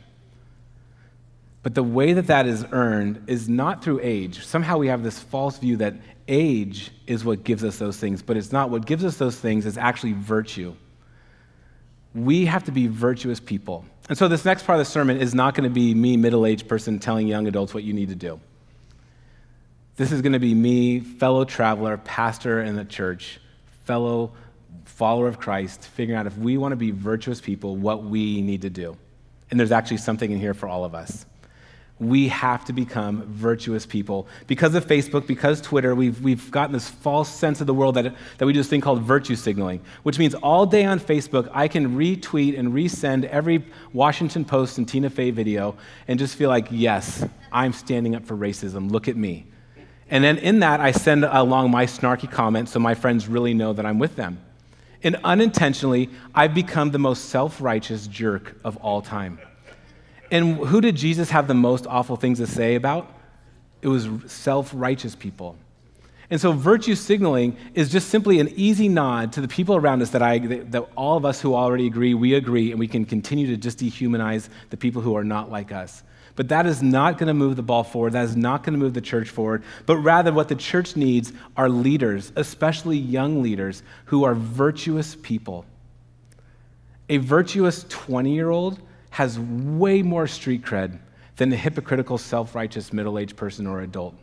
But 1.62 1.76
the 1.76 1.84
way 1.84 2.14
that 2.14 2.28
that 2.28 2.46
is 2.46 2.66
earned 2.72 3.24
is 3.28 3.50
not 3.50 3.84
through 3.84 4.00
age. 4.02 4.46
Somehow 4.46 4.78
we 4.78 4.88
have 4.88 5.04
this 5.04 5.20
false 5.20 5.58
view 5.58 5.78
that 5.78 5.96
age 6.28 6.92
is 7.06 7.26
what 7.26 7.44
gives 7.44 7.64
us 7.64 7.78
those 7.78 7.98
things, 7.98 8.22
but 8.22 8.38
it's 8.38 8.52
not. 8.52 8.70
What 8.70 8.86
gives 8.86 9.04
us 9.04 9.18
those 9.18 9.36
things 9.36 9.66
is 9.66 9.78
actually 9.78 10.14
virtue. 10.14 10.74
We 12.16 12.46
have 12.46 12.64
to 12.66 12.72
be 12.72 12.88
virtuous 12.88 13.40
people. 13.40 13.86
And 14.08 14.18
so 14.18 14.28
this 14.28 14.46
next 14.46 14.66
part 14.66 14.80
of 14.80 14.86
the 14.86 14.90
sermon 14.92 15.18
is 15.18 15.36
not 15.36 15.54
going 15.54 15.66
to 15.66 15.74
be 15.74 15.94
me, 15.94 16.18
middle 16.18 16.46
aged 16.46 16.68
person, 16.68 16.98
telling 16.98 17.28
young 17.28 17.48
adults 17.48 17.74
what 17.74 17.84
you 17.84 17.94
need 17.94 18.10
to 18.10 18.16
do. 18.16 18.40
This 19.98 20.12
is 20.14 20.22
going 20.22 20.34
to 20.34 20.40
be 20.40 20.54
me, 20.54 21.02
fellow 21.02 21.44
traveler, 21.44 21.98
pastor 21.98 22.62
in 22.62 22.76
the 22.76 22.86
church, 22.86 23.42
fellow 23.84 24.32
follower 24.86 25.28
of 25.28 25.40
Christ, 25.40 25.84
figuring 25.84 26.18
out 26.18 26.26
if 26.26 26.38
we 26.38 26.58
want 26.58 26.72
to 26.72 26.78
be 26.78 26.92
virtuous 26.92 27.42
people, 27.42 27.76
what 27.76 28.04
we 28.04 28.42
need 28.42 28.62
to 28.62 28.70
do. 28.70 28.98
And 29.52 29.60
there's 29.60 29.72
actually 29.72 29.98
something 29.98 30.32
in 30.32 30.40
here 30.40 30.54
for 30.54 30.70
all 30.70 30.86
of 30.86 30.96
us 30.96 31.26
we 32.00 32.30
have 32.30 32.64
to 32.66 32.74
become 32.74 33.24
virtuous 33.24 33.86
people. 33.86 34.28
Because 34.48 34.74
of 34.74 34.88
Facebook, 34.88 35.28
because 35.28 35.60
Twitter, 35.60 35.94
we've, 35.94 36.22
we've 36.22 36.50
gotten 36.50 36.72
this 36.72 36.90
false 36.90 37.30
sense 37.30 37.60
of 37.60 37.68
the 37.68 37.74
world 37.74 37.96
that, 37.96 38.16
that 38.38 38.46
we 38.46 38.54
do 38.54 38.60
this 38.60 38.70
thing 38.70 38.80
called 38.80 39.02
virtue 39.02 39.36
signaling, 39.36 39.82
which 40.04 40.18
means 40.18 40.34
all 40.36 40.66
day 40.66 40.86
on 40.86 41.00
Facebook, 41.00 41.50
I 41.54 41.68
can 41.68 41.98
retweet 41.98 42.58
and 42.58 42.74
resend 42.74 43.26
every 43.26 43.66
Washington 43.92 44.46
Post 44.46 44.78
and 44.78 44.88
Tina 44.88 45.10
Fey 45.10 45.32
video 45.32 45.76
and 46.08 46.18
just 46.18 46.36
feel 46.36 46.50
like, 46.50 46.68
yes, 46.72 47.26
I'm 47.52 47.74
standing 47.74 48.16
up 48.16 48.26
for 48.26 48.38
racism. 48.38 48.90
Look 48.90 49.08
at 49.10 49.18
me. 49.18 49.48
And 50.10 50.24
then 50.24 50.38
in 50.38 50.60
that, 50.62 50.80
I 50.80 50.92
send 50.92 51.26
along 51.26 51.70
my 51.70 51.86
snarky 51.86 52.32
comments 52.32 52.72
so 52.72 52.80
my 52.80 52.96
friends 52.96 53.28
really 53.28 53.54
know 53.54 53.74
that 53.74 53.86
I'm 53.86 54.00
with 54.00 54.16
them. 54.16 54.40
And 55.04 55.18
unintentionally, 55.24 56.10
I've 56.34 56.54
become 56.54 56.92
the 56.92 57.00
most 57.00 57.26
self 57.26 57.62
righteous 57.62 58.08
jerk 58.08 58.58
of 58.64 58.78
all 58.78 59.02
time. 59.02 59.40
And 60.32 60.58
who 60.58 60.82
did 60.82 60.96
Jesus 60.96 61.30
have 61.32 61.48
the 61.48 61.54
most 61.54 61.88
awful 61.88 62.16
things 62.16 62.40
to 62.40 62.48
say 62.48 62.76
about? 62.76 63.12
It 63.82 63.88
was 63.88 64.08
self 64.28 64.72
righteous 64.74 65.16
people. 65.16 65.56
And 66.32 66.40
so, 66.40 66.52
virtue 66.52 66.94
signaling 66.94 67.58
is 67.74 67.90
just 67.90 68.10
simply 68.10 68.40
an 68.40 68.50
easy 68.56 68.88
nod 68.88 69.34
to 69.34 69.42
the 69.42 69.48
people 69.48 69.76
around 69.76 70.02
us 70.04 70.12
that, 70.12 70.22
I, 70.22 70.38
that 70.38 70.88
all 70.96 71.18
of 71.18 71.26
us 71.26 71.42
who 71.42 71.56
already 71.56 71.88
agree, 71.88 72.14
we 72.14 72.36
agree, 72.36 72.70
and 72.70 72.80
we 72.80 72.88
can 72.88 73.06
continue 73.06 73.48
to 73.48 73.58
just 73.58 73.80
dehumanize 73.80 74.50
the 74.70 74.78
people 74.78 75.02
who 75.02 75.16
are 75.16 75.24
not 75.24 75.50
like 75.50 75.72
us. 75.72 76.04
But 76.36 76.50
that 76.50 76.68
is 76.68 76.84
not 76.84 77.18
going 77.18 77.28
to 77.28 77.34
move 77.34 77.56
the 77.56 77.64
ball 77.64 77.84
forward. 77.84 78.14
That 78.14 78.26
is 78.26 78.38
not 78.38 78.64
going 78.64 78.74
to 78.74 78.80
move 78.80 78.94
the 78.94 79.02
church 79.02 79.30
forward. 79.30 79.64
But 79.88 79.98
rather, 79.98 80.32
what 80.32 80.50
the 80.50 80.56
church 80.56 80.96
needs 80.96 81.34
are 81.58 81.68
leaders, 81.68 82.32
especially 82.36 82.98
young 82.98 83.42
leaders, 83.42 83.82
who 84.06 84.24
are 84.24 84.36
virtuous 84.36 85.16
people. 85.16 85.66
A 87.10 87.18
virtuous 87.18 87.86
20 87.90 88.34
year 88.34 88.52
old 88.52 88.80
has 89.10 89.40
way 89.40 90.02
more 90.02 90.28
street 90.28 90.64
cred 90.64 91.00
than 91.36 91.50
the 91.50 91.58
hypocritical, 91.58 92.18
self 92.18 92.56
righteous 92.56 92.94
middle 92.94 93.18
aged 93.18 93.36
person 93.36 93.66
or 93.66 93.82
adult 93.82 94.16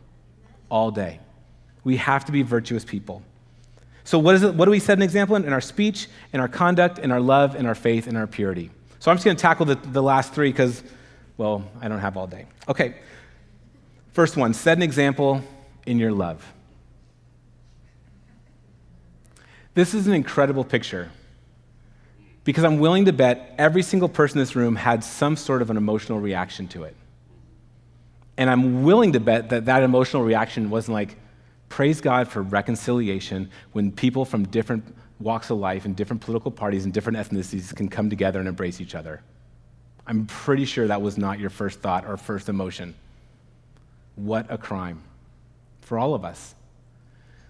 all 0.69 0.91
day. 0.91 1.19
We 1.83 1.97
have 1.97 2.25
to 2.25 2.31
be 2.31 2.41
virtuous 2.41 2.85
people. 2.85 3.21
So, 4.03 4.19
what, 4.19 4.35
is 4.35 4.43
it, 4.43 4.53
what 4.53 4.65
do 4.65 4.71
we 4.71 4.79
set 4.79 4.97
an 4.97 5.01
example 5.01 5.35
in? 5.35 5.45
In 5.45 5.51
our 5.51 5.61
speech, 5.61 6.07
in 6.31 6.39
our 6.39 6.47
conduct, 6.47 6.99
in 6.99 7.11
our 7.11 7.19
love, 7.19 7.55
in 7.55 7.65
our 7.65 7.75
faith, 7.75 8.07
in 8.07 8.15
our 8.15 8.27
purity. 8.27 8.69
So, 8.99 9.11
I'm 9.11 9.17
just 9.17 9.25
going 9.25 9.35
to 9.35 9.41
tackle 9.41 9.65
the, 9.65 9.75
the 9.75 10.01
last 10.01 10.33
three 10.33 10.51
because, 10.51 10.83
well, 11.37 11.69
I 11.81 11.87
don't 11.87 11.99
have 11.99 12.15
all 12.17 12.27
day. 12.27 12.45
Okay. 12.69 12.95
First 14.13 14.37
one 14.37 14.53
set 14.53 14.77
an 14.77 14.83
example 14.83 15.43
in 15.85 15.99
your 15.99 16.11
love. 16.11 16.53
This 19.73 19.93
is 19.93 20.07
an 20.07 20.13
incredible 20.13 20.63
picture 20.63 21.11
because 22.47 22.63
I'm 22.63 22.79
willing 22.79 23.03
to 23.05 23.11
bet 23.11 23.53
every 23.57 23.83
single 23.83 24.07
person 24.07 24.37
in 24.37 24.41
this 24.41 24.55
room 24.55 24.77
had 24.77 25.03
some 25.03 25.35
sort 25.35 25.61
of 25.61 25.69
an 25.69 25.75
emotional 25.75 26.17
reaction 26.17 26.69
to 26.69 26.85
it. 26.85 26.95
And 28.37 28.49
I'm 28.49 28.83
willing 28.83 29.11
to 29.11 29.19
bet 29.19 29.49
that 29.49 29.65
that 29.65 29.83
emotional 29.83 30.23
reaction 30.23 30.69
wasn't 30.69 30.93
like, 30.93 31.17
praise 31.67 31.99
God 31.99 32.29
for 32.29 32.41
reconciliation 32.41 33.51
when 33.73 33.91
people 33.91 34.23
from 34.23 34.47
different 34.47 34.95
walks 35.19 35.49
of 35.49 35.57
life 35.57 35.83
and 35.83 35.93
different 35.93 36.21
political 36.21 36.49
parties 36.49 36.85
and 36.85 36.93
different 36.93 37.17
ethnicities 37.17 37.75
can 37.75 37.89
come 37.89 38.09
together 38.09 38.39
and 38.39 38.47
embrace 38.47 38.79
each 38.79 38.95
other. 38.95 39.21
I'm 40.07 40.25
pretty 40.25 40.63
sure 40.63 40.87
that 40.87 41.01
was 41.01 41.17
not 41.17 41.39
your 41.39 41.49
first 41.49 41.81
thought 41.81 42.05
or 42.05 42.15
first 42.15 42.47
emotion. 42.47 42.95
What 44.15 44.45
a 44.49 44.57
crime 44.57 45.03
for 45.81 45.99
all 45.99 46.13
of 46.13 46.23
us. 46.23 46.55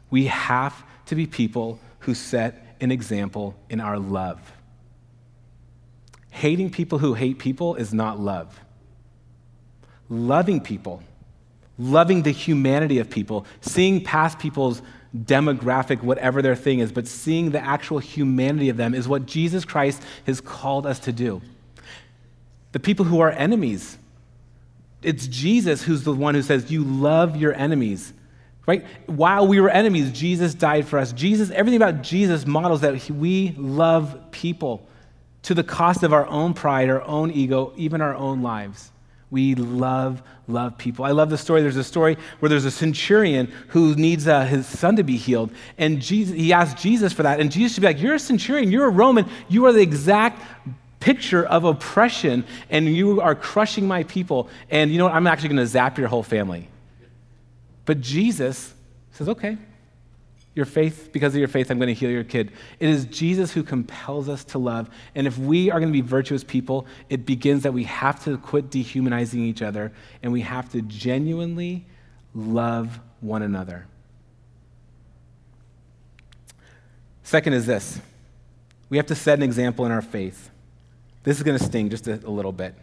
We 0.10 0.26
have 0.26 0.84
to 1.06 1.14
be 1.14 1.28
people 1.28 1.80
who 2.00 2.16
set 2.16 2.76
an 2.82 2.90
example 2.90 3.56
in 3.70 3.80
our 3.80 4.00
love. 4.00 4.54
Hating 6.30 6.70
people 6.70 7.00
who 7.00 7.14
hate 7.14 7.40
people 7.40 7.76
is 7.76 7.94
not 7.94 8.20
love. 8.20 8.60
Loving 10.10 10.62
people, 10.62 11.04
loving 11.78 12.24
the 12.24 12.32
humanity 12.32 13.00
of 13.00 13.10
people, 13.10 13.46
seeing 13.62 14.04
past 14.04 14.40
people's 14.40 14.82
demographic, 15.16 16.02
whatever 16.04 16.42
their 16.42 16.56
thing 16.56 16.80
is, 16.80 16.92
but 16.92 17.08
seeing 17.08 17.52
the 17.52 17.64
actual 17.64 18.00
humanity 18.00 18.70
of 18.70 18.78
them 18.78 18.94
is 18.94 19.08
what 19.08 19.26
Jesus 19.26 19.66
Christ 19.66 20.02
has 20.26 20.42
called 20.42 20.86
us 20.86 21.00
to 21.00 21.12
do. 21.12 21.42
The 22.72 22.80
people 22.80 23.06
who 23.06 23.20
are 23.22 23.32
enemies, 23.32 23.98
it's 25.02 25.28
Jesus 25.28 25.82
who's 25.82 26.04
the 26.04 26.14
one 26.14 26.36
who 26.36 26.42
says, 26.42 26.72
You 26.72 26.84
love 26.84 27.36
your 27.36 27.54
enemies. 27.54 28.14
Right? 28.66 28.86
While 29.06 29.48
we 29.48 29.62
were 29.62 29.70
enemies, 29.70 30.12
Jesus 30.12 30.54
died 30.54 30.86
for 30.86 31.00
us. 31.00 31.14
Jesus, 31.14 31.50
everything 31.52 31.82
about 31.82 32.02
Jesus 32.02 32.46
models 32.46 32.82
that 32.82 33.10
we 33.10 33.56
love 33.58 34.32
people 34.32 34.88
to 35.48 35.54
the 35.54 35.64
cost 35.64 36.04
of 36.04 36.12
our 36.12 36.28
own 36.28 36.54
pride, 36.54 36.90
our 36.90 37.02
own 37.04 37.32
ego, 37.32 37.72
even 37.78 38.02
our 38.02 38.14
own 38.14 38.42
lives. 38.42 38.92
We 39.32 39.56
love, 39.56 40.22
love 40.46 40.78
people. 40.78 41.06
I 41.06 41.12
love 41.12 41.30
the 41.30 41.38
story. 41.38 41.62
There's 41.62 41.78
a 41.78 41.86
story 41.86 42.18
where 42.40 42.50
there's 42.50 42.66
a 42.66 42.72
centurion 42.72 43.54
who 43.70 43.96
needs 43.96 44.28
uh, 44.28 44.44
his 44.44 44.68
son 44.68 44.98
to 44.98 45.04
be 45.04 45.16
healed. 45.16 45.52
And 45.78 46.02
Jesus, 46.02 46.36
he 46.36 46.52
asks 46.52 46.82
Jesus 46.82 47.14
for 47.14 47.24
that. 47.24 47.40
And 47.40 47.50
Jesus 47.50 47.74
should 47.76 47.82
be 47.82 47.88
like, 47.88 48.02
You're 48.02 48.16
a 48.16 48.20
centurion, 48.20 48.70
you're 48.72 48.88
a 48.88 48.90
Roman, 48.90 49.26
you 49.48 49.66
are 49.68 49.72
the 49.72 49.80
exact 49.80 50.42
picture 51.00 51.46
of 51.46 51.64
oppression, 51.64 52.44
and 52.70 52.86
you 52.94 53.22
are 53.22 53.34
crushing 53.34 53.88
my 53.88 54.04
people. 54.04 54.50
And 54.70 54.92
you 54.92 54.98
know 54.98 55.06
what? 55.06 55.14
I'm 55.14 55.28
actually 55.28 55.48
going 55.50 55.60
to 55.60 55.68
zap 55.68 55.98
your 55.98 56.10
whole 56.10 56.24
family. 56.24 56.68
But 57.86 58.02
Jesus 58.02 58.74
says, 59.12 59.30
Okay, 59.30 59.58
your 60.58 60.66
faith, 60.66 61.12
because 61.14 61.34
of 61.34 61.40
your 61.40 61.48
faith, 61.48 61.70
I'm 61.70 61.78
going 61.78 61.88
to 61.88 61.94
heal 61.94 62.10
your 62.10 62.24
kid. 62.24 62.52
It 62.80 62.90
is 62.90 63.06
Jesus 63.06 63.52
who 63.52 63.64
compels 63.64 64.28
us 64.28 64.44
to 64.46 64.58
love. 64.58 64.90
And 65.16 65.28
if 65.28 65.38
we 65.38 65.70
are 65.70 65.80
going 65.80 65.94
to 65.94 65.98
be 65.98 66.06
virtuous 66.06 66.44
people, 66.44 66.88
it 67.10 67.26
begins 67.26 67.64
that 67.64 67.74
we 67.74 67.84
have 67.84 68.24
to 68.26 68.38
quit 68.40 68.72
dehumanizing 68.72 69.40
each 69.40 69.62
other 69.62 69.94
and 70.24 70.34
we 70.34 70.42
have 70.42 70.70
to 70.72 70.82
genuinely 70.82 71.86
love 72.34 73.00
one 73.22 73.44
another. 73.44 73.86
Second 77.24 77.54
is 77.54 77.66
this 77.66 78.02
we 78.90 78.98
have 78.98 79.08
to 79.08 79.16
set 79.16 79.38
an 79.38 79.44
example 79.44 79.86
in 79.86 79.92
our 79.92 80.02
faith. 80.02 80.50
This 81.24 81.38
is 81.38 81.44
going 81.44 81.58
to 81.58 81.64
sting 81.64 81.90
just 81.90 82.08
a, 82.08 82.14
a 82.26 82.32
little 82.32 82.54
bit. 82.54 82.74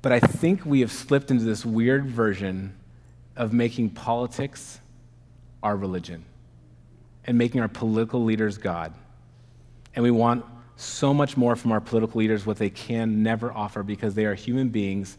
But 0.00 0.12
I 0.12 0.20
think 0.20 0.64
we 0.64 0.80
have 0.80 0.92
slipped 0.92 1.30
into 1.30 1.44
this 1.44 1.66
weird 1.66 2.06
version 2.06 2.74
of 3.36 3.52
making 3.52 3.90
politics 3.90 4.80
our 5.62 5.76
religion 5.76 6.24
and 7.24 7.36
making 7.36 7.60
our 7.60 7.68
political 7.68 8.24
leaders 8.24 8.58
God. 8.58 8.94
And 9.94 10.02
we 10.02 10.10
want 10.10 10.44
so 10.76 11.12
much 11.12 11.36
more 11.36 11.56
from 11.56 11.72
our 11.72 11.80
political 11.80 12.20
leaders 12.20 12.46
what 12.46 12.56
they 12.56 12.70
can 12.70 13.22
never 13.22 13.52
offer 13.52 13.82
because 13.82 14.14
they 14.14 14.24
are 14.24 14.34
human 14.34 14.68
beings 14.68 15.16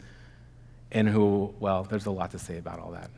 and 0.90 1.08
who, 1.08 1.54
well, 1.60 1.84
there's 1.84 2.06
a 2.06 2.10
lot 2.10 2.30
to 2.32 2.38
say 2.38 2.58
about 2.58 2.78
all 2.78 2.92
that. 2.92 3.10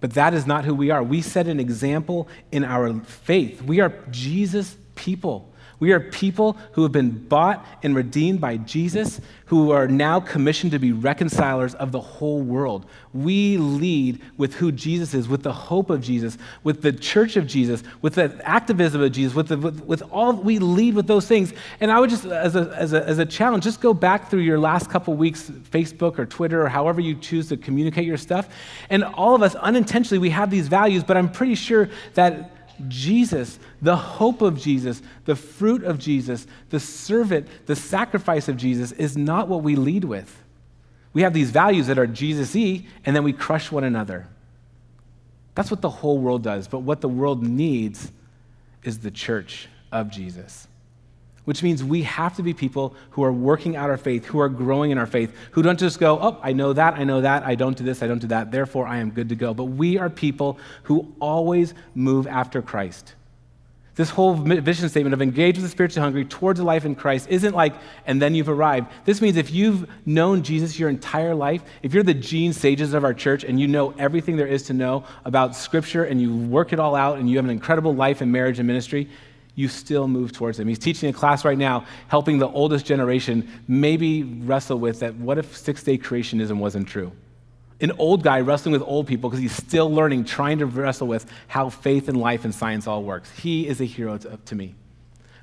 But 0.00 0.12
that 0.12 0.34
is 0.34 0.46
not 0.46 0.66
who 0.66 0.74
we 0.74 0.90
are. 0.90 1.02
We 1.02 1.22
set 1.22 1.46
an 1.46 1.58
example 1.58 2.28
in 2.52 2.62
our 2.62 2.92
faith. 3.00 3.62
We 3.62 3.80
are 3.80 3.94
Jesus 4.10 4.76
people. 4.94 5.53
We 5.84 5.92
are 5.92 6.00
people 6.00 6.56
who 6.72 6.82
have 6.82 6.92
been 6.92 7.10
bought 7.10 7.62
and 7.82 7.94
redeemed 7.94 8.40
by 8.40 8.56
Jesus, 8.56 9.20
who 9.44 9.70
are 9.70 9.86
now 9.86 10.18
commissioned 10.18 10.72
to 10.72 10.78
be 10.78 10.92
reconcilers 10.92 11.74
of 11.74 11.92
the 11.92 12.00
whole 12.00 12.40
world. 12.40 12.86
We 13.12 13.58
lead 13.58 14.22
with 14.38 14.54
who 14.54 14.72
Jesus 14.72 15.12
is, 15.12 15.28
with 15.28 15.42
the 15.42 15.52
hope 15.52 15.90
of 15.90 16.00
Jesus, 16.00 16.38
with 16.62 16.80
the 16.80 16.90
church 16.90 17.36
of 17.36 17.46
Jesus, 17.46 17.82
with 18.00 18.14
the 18.14 18.40
activism 18.44 19.02
of 19.02 19.12
Jesus, 19.12 19.34
with, 19.34 19.48
the, 19.48 19.58
with, 19.58 19.84
with 19.84 20.02
all, 20.10 20.32
we 20.32 20.58
lead 20.58 20.94
with 20.94 21.06
those 21.06 21.26
things. 21.26 21.52
And 21.80 21.92
I 21.92 22.00
would 22.00 22.08
just, 22.08 22.24
as 22.24 22.56
a, 22.56 22.74
as, 22.74 22.94
a, 22.94 23.06
as 23.06 23.18
a 23.18 23.26
challenge, 23.26 23.64
just 23.64 23.82
go 23.82 23.92
back 23.92 24.30
through 24.30 24.40
your 24.40 24.58
last 24.58 24.88
couple 24.88 25.12
weeks, 25.12 25.50
Facebook 25.70 26.18
or 26.18 26.24
Twitter 26.24 26.62
or 26.62 26.70
however 26.70 27.02
you 27.02 27.14
choose 27.14 27.50
to 27.50 27.58
communicate 27.58 28.06
your 28.06 28.16
stuff. 28.16 28.48
And 28.88 29.04
all 29.04 29.34
of 29.34 29.42
us, 29.42 29.54
unintentionally, 29.56 30.18
we 30.18 30.30
have 30.30 30.50
these 30.50 30.66
values, 30.66 31.04
but 31.04 31.18
I'm 31.18 31.30
pretty 31.30 31.56
sure 31.56 31.90
that 32.14 32.53
Jesus, 32.88 33.58
the 33.80 33.96
hope 33.96 34.42
of 34.42 34.60
Jesus, 34.60 35.02
the 35.24 35.36
fruit 35.36 35.84
of 35.84 35.98
Jesus, 35.98 36.46
the 36.70 36.80
servant, 36.80 37.48
the 37.66 37.76
sacrifice 37.76 38.48
of 38.48 38.56
Jesus 38.56 38.92
is 38.92 39.16
not 39.16 39.48
what 39.48 39.62
we 39.62 39.76
lead 39.76 40.04
with. 40.04 40.42
We 41.12 41.22
have 41.22 41.32
these 41.32 41.50
values 41.50 41.86
that 41.86 41.98
are 41.98 42.06
Jesus 42.06 42.54
y, 42.54 42.86
and 43.04 43.14
then 43.14 43.22
we 43.22 43.32
crush 43.32 43.70
one 43.70 43.84
another. 43.84 44.26
That's 45.54 45.70
what 45.70 45.80
the 45.80 45.90
whole 45.90 46.18
world 46.18 46.42
does. 46.42 46.66
But 46.66 46.80
what 46.80 47.00
the 47.00 47.08
world 47.08 47.42
needs 47.42 48.10
is 48.82 48.98
the 48.98 49.10
church 49.10 49.68
of 49.92 50.10
Jesus, 50.10 50.66
which 51.44 51.62
means 51.62 51.84
we 51.84 52.02
have 52.02 52.36
to 52.36 52.42
be 52.42 52.54
people 52.54 52.94
who 53.10 53.22
are 53.22 53.32
working 53.32 53.76
out 53.76 53.90
our 53.90 53.96
faith, 53.96 54.24
who 54.24 54.40
are 54.40 54.48
growing 54.48 54.90
in 54.90 54.98
our 54.98 55.06
faith, 55.06 55.34
who 55.52 55.62
don't 55.62 55.78
just 55.78 55.98
go, 55.98 56.18
oh, 56.20 56.38
I 56.42 56.52
know 56.52 56.72
that, 56.72 56.94
I 56.94 57.04
know 57.04 57.20
that, 57.20 57.42
I 57.44 57.54
don't 57.54 57.76
do 57.76 57.84
this, 57.84 58.02
I 58.02 58.06
don't 58.06 58.20
do 58.20 58.28
that, 58.28 58.50
therefore 58.50 58.86
I 58.86 58.98
am 58.98 59.10
good 59.10 59.28
to 59.28 59.34
go. 59.34 59.54
But 59.54 59.64
we 59.64 59.98
are 59.98 60.10
people 60.10 60.58
who 60.84 61.14
always 61.20 61.74
move 61.94 62.26
after 62.26 62.62
Christ. 62.62 63.14
This 63.96 64.10
whole 64.10 64.34
vision 64.34 64.88
statement 64.88 65.14
of 65.14 65.22
engage 65.22 65.54
with 65.54 65.64
the 65.64 65.70
spiritually 65.70 66.02
hungry 66.02 66.24
towards 66.24 66.58
a 66.58 66.64
life 66.64 66.84
in 66.84 66.96
Christ 66.96 67.28
isn't 67.30 67.54
like, 67.54 67.74
and 68.06 68.20
then 68.20 68.34
you've 68.34 68.48
arrived. 68.48 68.88
This 69.04 69.20
means 69.20 69.36
if 69.36 69.52
you've 69.52 69.88
known 70.04 70.42
Jesus 70.42 70.76
your 70.76 70.88
entire 70.88 71.32
life, 71.32 71.62
if 71.84 71.94
you're 71.94 72.02
the 72.02 72.12
Gene 72.12 72.52
Sages 72.52 72.92
of 72.92 73.04
our 73.04 73.14
church 73.14 73.44
and 73.44 73.60
you 73.60 73.68
know 73.68 73.94
everything 73.96 74.36
there 74.36 74.48
is 74.48 74.64
to 74.64 74.72
know 74.72 75.04
about 75.24 75.54
Scripture 75.54 76.04
and 76.04 76.20
you 76.20 76.34
work 76.34 76.72
it 76.72 76.80
all 76.80 76.96
out 76.96 77.18
and 77.18 77.30
you 77.30 77.36
have 77.36 77.44
an 77.44 77.52
incredible 77.52 77.94
life 77.94 78.20
in 78.20 78.32
marriage 78.32 78.58
and 78.58 78.66
ministry, 78.66 79.08
you 79.54 79.68
still 79.68 80.08
move 80.08 80.32
towards 80.32 80.58
him. 80.58 80.66
He's 80.66 80.78
teaching 80.78 81.08
a 81.08 81.12
class 81.12 81.44
right 81.44 81.58
now, 81.58 81.86
helping 82.08 82.38
the 82.38 82.48
oldest 82.48 82.86
generation 82.86 83.48
maybe 83.68 84.22
wrestle 84.22 84.78
with 84.78 85.00
that 85.00 85.14
what 85.14 85.38
if 85.38 85.56
six 85.56 85.82
day 85.82 85.98
creationism 85.98 86.58
wasn't 86.58 86.88
true? 86.88 87.12
an 87.80 87.92
old 87.98 88.22
guy 88.22 88.40
wrestling 88.40 88.72
with 88.72 88.82
old 88.82 89.06
people 89.06 89.28
because 89.28 89.40
he's 89.40 89.54
still 89.54 89.90
learning, 89.92 90.24
trying 90.24 90.58
to 90.58 90.66
wrestle 90.66 91.06
with 91.06 91.30
how 91.48 91.68
faith 91.68 92.08
and 92.08 92.16
life 92.16 92.44
and 92.44 92.54
science 92.54 92.86
all 92.86 93.02
works. 93.02 93.30
He 93.38 93.66
is 93.66 93.80
a 93.80 93.84
hero 93.84 94.16
to, 94.18 94.36
to, 94.36 94.54
me. 94.54 94.74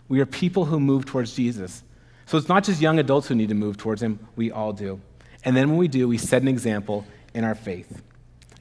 We 0.08 0.20
are 0.22 0.26
people 0.26 0.66
who 0.66 0.80
move 0.80 1.06
towards 1.06 1.36
Jesus. 1.36 1.84
So 2.26 2.38
it's 2.38 2.50
not 2.50 2.64
just 2.64 2.82
young 2.82 3.00
adults 3.00 3.28
who 3.28 3.36
need 3.36 3.50
to 3.50 3.56
move 3.56 3.78
towards 3.78 4.02
him, 4.02 4.20
we 4.36 4.52
all 4.52 4.74
do. 4.74 5.00
And 5.44 5.56
then 5.56 5.70
when 5.70 5.78
we 5.78 5.88
do, 5.88 6.08
we 6.08 6.18
set 6.18 6.42
an 6.42 6.48
example 6.48 7.06
in 7.34 7.44
our 7.44 7.56
faith. 7.56 8.02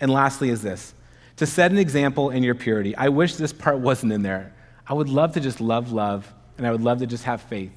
And 0.01 0.11
lastly, 0.11 0.51
is 0.51 0.63
this 0.63 0.95
to 1.37 1.47
set 1.47 1.71
an 1.71 1.79
example 1.79 2.29
in 2.31 2.43
your 2.43 2.55
purity. 2.55 2.95
I 2.97 3.09
wish 3.09 3.37
this 3.37 3.53
part 3.53 3.79
wasn't 3.79 4.13
in 4.13 4.23
there. 4.23 4.53
I 4.91 4.93
would 4.93 5.09
love 5.09 5.35
to 5.35 5.41
just 5.41 5.61
love 5.61 5.93
love, 5.93 6.31
and 6.59 6.67
I 6.67 6.73
would 6.73 6.81
love 6.81 6.99
to 6.99 7.07
just 7.07 7.23
have 7.23 7.41
faith. 7.43 7.71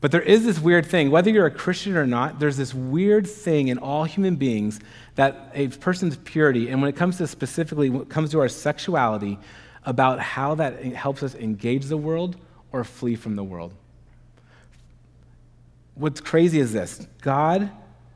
But 0.00 0.10
there 0.10 0.22
is 0.22 0.44
this 0.44 0.58
weird 0.58 0.84
thing, 0.84 1.12
whether 1.12 1.30
you're 1.30 1.46
a 1.46 1.52
Christian 1.52 1.96
or 1.96 2.04
not, 2.04 2.40
there's 2.40 2.56
this 2.56 2.74
weird 2.74 3.28
thing 3.28 3.68
in 3.68 3.78
all 3.78 4.02
human 4.02 4.34
beings 4.34 4.80
that 5.14 5.52
a 5.54 5.68
person's 5.68 6.16
purity, 6.16 6.68
and 6.68 6.82
when 6.82 6.88
it 6.90 6.96
comes 6.96 7.18
to 7.18 7.28
specifically, 7.28 7.90
when 7.90 8.02
it 8.02 8.08
comes 8.08 8.32
to 8.32 8.40
our 8.40 8.48
sexuality, 8.48 9.38
about 9.84 10.18
how 10.18 10.56
that 10.56 10.82
helps 10.82 11.22
us 11.22 11.36
engage 11.36 11.86
the 11.86 11.96
world 11.96 12.36
or 12.72 12.82
flee 12.82 13.14
from 13.14 13.36
the 13.36 13.44
world. 13.44 13.72
What's 15.94 16.20
crazy 16.20 16.58
is 16.58 16.72
this 16.72 17.06
God 17.22 17.70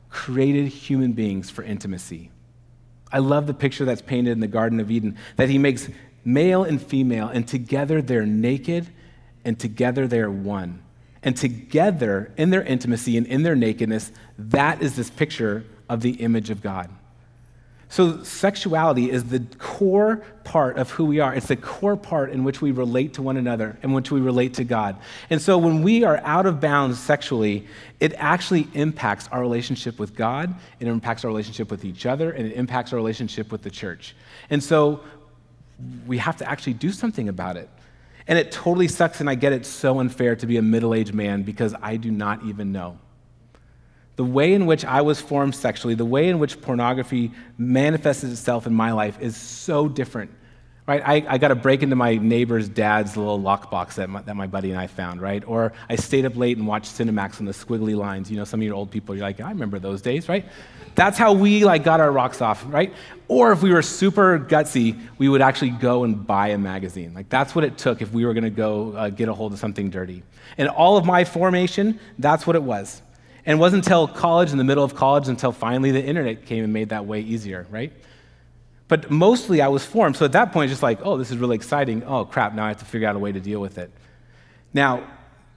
created 0.09 0.67
human 0.67 1.13
beings 1.13 1.49
for 1.49 1.63
intimacy. 1.63 2.29
I 3.09 3.19
love 3.19 3.47
the 3.47 3.53
picture 3.53 3.85
that's 3.85 4.01
painted 4.01 4.31
in 4.31 4.41
the 4.41 4.47
Garden 4.47 4.81
of 4.81 4.91
Eden 4.91 5.17
that 5.37 5.47
He 5.47 5.57
makes 5.57 5.87
male 6.25 6.63
and 6.63 6.81
female, 6.81 7.27
and 7.27 7.47
together 7.47 8.01
they're 8.01 8.25
naked, 8.25 8.87
and 9.45 9.59
together 9.59 10.07
they 10.07 10.19
are 10.19 10.31
one. 10.31 10.81
And 11.21 11.37
together, 11.37 12.31
in 12.37 12.49
their 12.49 12.63
intimacy 12.63 13.17
and 13.17 13.25
in 13.27 13.43
their 13.43 13.55
nakedness, 13.55 14.11
that 14.37 14.81
is 14.81 14.95
this 14.95 15.09
picture 15.09 15.65
of 15.89 16.01
the 16.01 16.11
image 16.11 16.49
of 16.49 16.61
God. 16.61 16.89
So, 17.93 18.23
sexuality 18.23 19.11
is 19.11 19.25
the 19.25 19.41
core 19.59 20.23
part 20.43 20.79
of 20.79 20.89
who 20.89 21.05
we 21.05 21.19
are. 21.19 21.31
It's 21.35 21.49
the 21.49 21.55
core 21.55 21.95
part 21.95 22.31
in 22.31 22.43
which 22.43 22.59
we 22.59 22.71
relate 22.71 23.13
to 23.13 23.21
one 23.21 23.37
another, 23.37 23.77
in 23.83 23.93
which 23.93 24.09
we 24.09 24.19
relate 24.19 24.55
to 24.55 24.63
God. 24.63 24.97
And 25.29 25.39
so, 25.39 25.59
when 25.59 25.83
we 25.83 26.03
are 26.03 26.17
out 26.23 26.47
of 26.47 26.59
bounds 26.59 26.97
sexually, 26.97 27.67
it 27.99 28.15
actually 28.17 28.67
impacts 28.73 29.27
our 29.31 29.39
relationship 29.39 29.99
with 29.99 30.15
God, 30.15 30.55
it 30.79 30.87
impacts 30.87 31.23
our 31.23 31.29
relationship 31.29 31.69
with 31.69 31.85
each 31.85 32.07
other, 32.07 32.31
and 32.31 32.47
it 32.47 32.53
impacts 32.53 32.93
our 32.93 32.97
relationship 32.97 33.51
with 33.51 33.61
the 33.61 33.69
church. 33.69 34.15
And 34.49 34.63
so, 34.63 35.01
we 36.07 36.17
have 36.17 36.37
to 36.37 36.49
actually 36.49 36.73
do 36.73 36.91
something 36.91 37.29
about 37.29 37.57
it. 37.57 37.69
And 38.27 38.39
it 38.39 38.51
totally 38.51 38.87
sucks, 38.87 39.19
and 39.19 39.29
I 39.29 39.35
get 39.35 39.51
it's 39.51 39.67
so 39.67 39.99
unfair 39.99 40.35
to 40.37 40.45
be 40.45 40.57
a 40.57 40.61
middle 40.61 40.93
aged 40.93 41.13
man 41.13 41.43
because 41.43 41.75
I 41.81 41.97
do 41.97 42.09
not 42.09 42.43
even 42.45 42.71
know. 42.71 42.99
The 44.15 44.23
way 44.23 44.53
in 44.53 44.65
which 44.65 44.85
I 44.85 45.01
was 45.01 45.19
formed 45.19 45.55
sexually, 45.55 45.95
the 45.95 46.05
way 46.05 46.29
in 46.29 46.39
which 46.39 46.61
pornography 46.61 47.31
manifested 47.57 48.29
itself 48.31 48.67
in 48.67 48.73
my 48.73 48.91
life 48.91 49.19
is 49.19 49.35
so 49.35 49.89
different. 49.89 50.31
Right? 50.85 51.01
I, 51.05 51.25
I 51.27 51.37
got 51.37 51.47
to 51.47 51.55
break 51.55 51.81
into 51.81 51.95
my 51.95 52.15
neighbor's 52.15 52.67
dad's 52.67 53.15
little 53.15 53.39
lockbox 53.39 53.95
that 53.95 54.09
my, 54.09 54.21
that 54.23 54.35
my 54.35 54.47
buddy 54.47 54.69
and 54.69 54.79
I 54.79 54.87
found, 54.87 55.21
right? 55.21 55.41
Or 55.47 55.71
I 55.89 55.95
stayed 55.95 56.25
up 56.25 56.35
late 56.35 56.57
and 56.57 56.67
watched 56.67 56.91
Cinemax 56.91 57.39
on 57.39 57.45
the 57.45 57.53
squiggly 57.53 57.95
lines. 57.95 58.29
You 58.29 58.35
know, 58.35 58.43
some 58.43 58.59
of 58.59 58.65
your 58.65 58.75
old 58.75 58.91
people, 58.91 59.15
you're 59.15 59.23
like, 59.23 59.39
I 59.39 59.49
remember 59.49 59.79
those 59.79 60.01
days, 60.01 60.27
right? 60.27 60.45
That's 60.95 61.17
how 61.17 61.33
we 61.33 61.65
like 61.65 61.83
got 61.83 61.99
our 61.99 62.11
rocks 62.11 62.41
off, 62.41 62.63
right? 62.67 62.93
Or 63.27 63.51
if 63.51 63.63
we 63.63 63.71
were 63.71 63.81
super 63.81 64.39
gutsy, 64.39 64.99
we 65.17 65.27
would 65.27 65.41
actually 65.41 65.71
go 65.71 66.03
and 66.03 66.25
buy 66.25 66.49
a 66.49 66.57
magazine. 66.57 67.13
Like 67.13 67.29
that's 67.29 67.55
what 67.55 67.63
it 67.63 67.77
took 67.77 68.01
if 68.01 68.11
we 68.11 68.25
were 68.25 68.33
going 68.33 68.43
to 68.43 68.49
go 68.49 68.93
uh, 68.93 69.09
get 69.09 69.29
a 69.29 69.33
hold 69.33 69.53
of 69.53 69.59
something 69.59 69.89
dirty. 69.89 70.23
And 70.57 70.69
all 70.69 70.97
of 70.97 71.05
my 71.05 71.23
formation, 71.23 71.99
that's 72.19 72.45
what 72.45 72.55
it 72.55 72.63
was. 72.63 73.01
And 73.45 73.57
it 73.57 73.61
wasn't 73.61 73.83
until 73.85 74.07
college, 74.07 74.51
in 74.51 74.57
the 74.57 74.63
middle 74.63 74.83
of 74.83 74.95
college, 74.95 75.27
until 75.27 75.51
finally 75.51 75.91
the 75.91 76.03
internet 76.03 76.45
came 76.45 76.63
and 76.63 76.71
made 76.71 76.89
that 76.89 77.05
way 77.05 77.21
easier, 77.21 77.65
right? 77.69 77.91
But 78.87 79.09
mostly 79.09 79.61
I 79.61 79.67
was 79.67 79.85
formed. 79.85 80.15
So 80.15 80.25
at 80.25 80.31
that 80.33 80.51
point, 80.51 80.69
just 80.69 80.83
like, 80.83 80.99
oh, 81.03 81.17
this 81.17 81.31
is 81.31 81.37
really 81.37 81.55
exciting. 81.55 82.03
Oh, 82.03 82.25
crap, 82.25 82.53
now 82.53 82.65
I 82.65 82.67
have 82.69 82.77
to 82.77 82.85
figure 82.85 83.07
out 83.07 83.15
a 83.15 83.19
way 83.19 83.31
to 83.31 83.39
deal 83.39 83.59
with 83.59 83.77
it. 83.77 83.91
Now, 84.73 85.07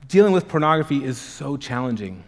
dealing 0.08 0.32
with 0.32 0.48
pornography 0.48 1.04
is 1.04 1.18
so 1.18 1.56
challenging. 1.56 2.24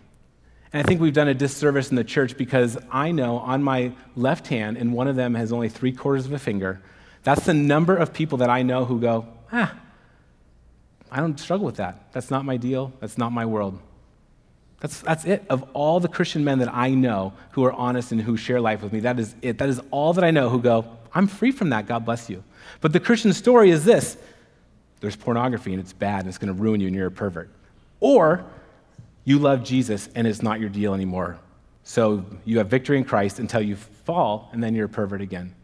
And 0.72 0.82
I 0.82 0.86
think 0.86 1.00
we've 1.00 1.14
done 1.14 1.28
a 1.28 1.34
disservice 1.34 1.90
in 1.90 1.96
the 1.96 2.04
church 2.04 2.36
because 2.36 2.76
I 2.90 3.10
know 3.10 3.38
on 3.38 3.62
my 3.62 3.92
left 4.16 4.48
hand, 4.48 4.76
and 4.76 4.92
one 4.92 5.08
of 5.08 5.16
them 5.16 5.34
has 5.34 5.52
only 5.52 5.68
three 5.68 5.92
quarters 5.92 6.26
of 6.26 6.32
a 6.32 6.38
finger, 6.38 6.80
that's 7.22 7.46
the 7.46 7.54
number 7.54 7.96
of 7.96 8.12
people 8.12 8.38
that 8.38 8.50
I 8.50 8.62
know 8.62 8.84
who 8.84 9.00
go, 9.00 9.26
ah, 9.52 9.74
I 11.10 11.20
don't 11.20 11.38
struggle 11.40 11.64
with 11.64 11.76
that. 11.76 12.12
That's 12.12 12.30
not 12.30 12.44
my 12.44 12.56
deal. 12.56 12.92
That's 13.00 13.16
not 13.16 13.32
my 13.32 13.46
world. 13.46 13.78
That's, 14.80 15.00
that's 15.00 15.24
it. 15.24 15.44
Of 15.48 15.64
all 15.72 16.00
the 16.00 16.08
Christian 16.08 16.44
men 16.44 16.58
that 16.60 16.72
I 16.72 16.90
know 16.90 17.32
who 17.52 17.64
are 17.64 17.72
honest 17.72 18.12
and 18.12 18.20
who 18.20 18.36
share 18.36 18.60
life 18.60 18.82
with 18.82 18.92
me, 18.92 19.00
that 19.00 19.18
is 19.18 19.34
it. 19.42 19.58
That 19.58 19.68
is 19.68 19.80
all 19.90 20.12
that 20.12 20.22
I 20.22 20.30
know 20.30 20.48
who 20.50 20.60
go, 20.60 20.84
I'm 21.14 21.26
free 21.26 21.50
from 21.50 21.70
that. 21.70 21.86
God 21.86 22.04
bless 22.04 22.30
you. 22.30 22.44
But 22.80 22.92
the 22.92 23.00
Christian 23.00 23.32
story 23.32 23.70
is 23.70 23.84
this 23.84 24.16
there's 25.00 25.16
pornography 25.16 25.72
and 25.72 25.80
it's 25.80 25.92
bad 25.92 26.20
and 26.20 26.28
it's 26.28 26.38
going 26.38 26.54
to 26.54 26.60
ruin 26.60 26.80
you 26.80 26.88
and 26.88 26.96
you're 26.96 27.06
a 27.06 27.10
pervert. 27.10 27.50
Or 28.00 28.44
you 29.28 29.38
love 29.38 29.62
Jesus 29.62 30.08
and 30.14 30.26
it's 30.26 30.42
not 30.42 30.58
your 30.58 30.70
deal 30.70 30.94
anymore. 30.94 31.38
So 31.84 32.24
you 32.46 32.56
have 32.58 32.68
victory 32.68 32.96
in 32.96 33.04
Christ 33.04 33.38
until 33.38 33.60
you 33.60 33.76
fall, 33.76 34.48
and 34.52 34.64
then 34.64 34.74
you're 34.74 34.86
a 34.86 34.88
pervert 34.88 35.20
again. 35.20 35.54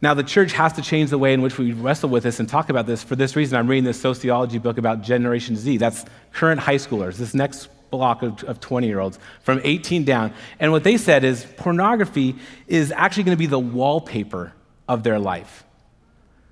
Now, 0.00 0.14
the 0.14 0.24
church 0.24 0.52
has 0.54 0.72
to 0.72 0.82
change 0.82 1.10
the 1.10 1.18
way 1.18 1.32
in 1.32 1.42
which 1.42 1.58
we 1.58 1.72
wrestle 1.72 2.08
with 2.08 2.24
this 2.24 2.40
and 2.40 2.48
talk 2.48 2.70
about 2.70 2.86
this. 2.86 3.04
For 3.04 3.14
this 3.14 3.36
reason, 3.36 3.56
I'm 3.56 3.68
reading 3.68 3.84
this 3.84 4.00
sociology 4.00 4.58
book 4.58 4.78
about 4.78 5.02
Generation 5.02 5.54
Z. 5.54 5.76
That's 5.76 6.04
current 6.32 6.60
high 6.60 6.74
schoolers, 6.74 7.18
this 7.18 7.34
next 7.34 7.68
block 7.92 8.22
of 8.22 8.58
20 8.58 8.88
year 8.88 8.98
olds 8.98 9.20
from 9.42 9.60
18 9.62 10.02
down. 10.02 10.32
And 10.58 10.72
what 10.72 10.82
they 10.82 10.96
said 10.96 11.22
is 11.22 11.46
pornography 11.56 12.34
is 12.66 12.90
actually 12.90 13.22
going 13.24 13.36
to 13.36 13.38
be 13.38 13.46
the 13.46 13.60
wallpaper 13.60 14.52
of 14.88 15.04
their 15.04 15.20
life. 15.20 15.62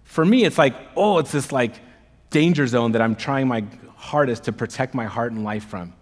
For 0.04 0.24
me, 0.24 0.44
it's 0.44 0.58
like, 0.58 0.76
oh, 0.94 1.18
it's 1.18 1.32
this 1.32 1.50
like 1.50 1.74
danger 2.30 2.68
zone 2.68 2.92
that 2.92 3.02
I'm 3.02 3.16
trying 3.16 3.48
my 3.48 3.64
hardest 4.00 4.44
to 4.44 4.52
protect 4.52 4.94
my 4.94 5.04
heart 5.04 5.32
and 5.32 5.44
life 5.44 5.64
from. 5.64 5.92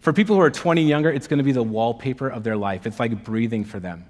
For 0.00 0.12
people 0.12 0.36
who 0.36 0.42
are 0.42 0.50
20 0.50 0.82
younger, 0.82 1.10
it's 1.10 1.28
going 1.28 1.38
to 1.38 1.44
be 1.44 1.52
the 1.52 1.62
wallpaper 1.62 2.28
of 2.28 2.42
their 2.42 2.56
life. 2.56 2.86
It's 2.86 2.98
like 2.98 3.24
breathing 3.24 3.64
for 3.64 3.78
them. 3.78 4.04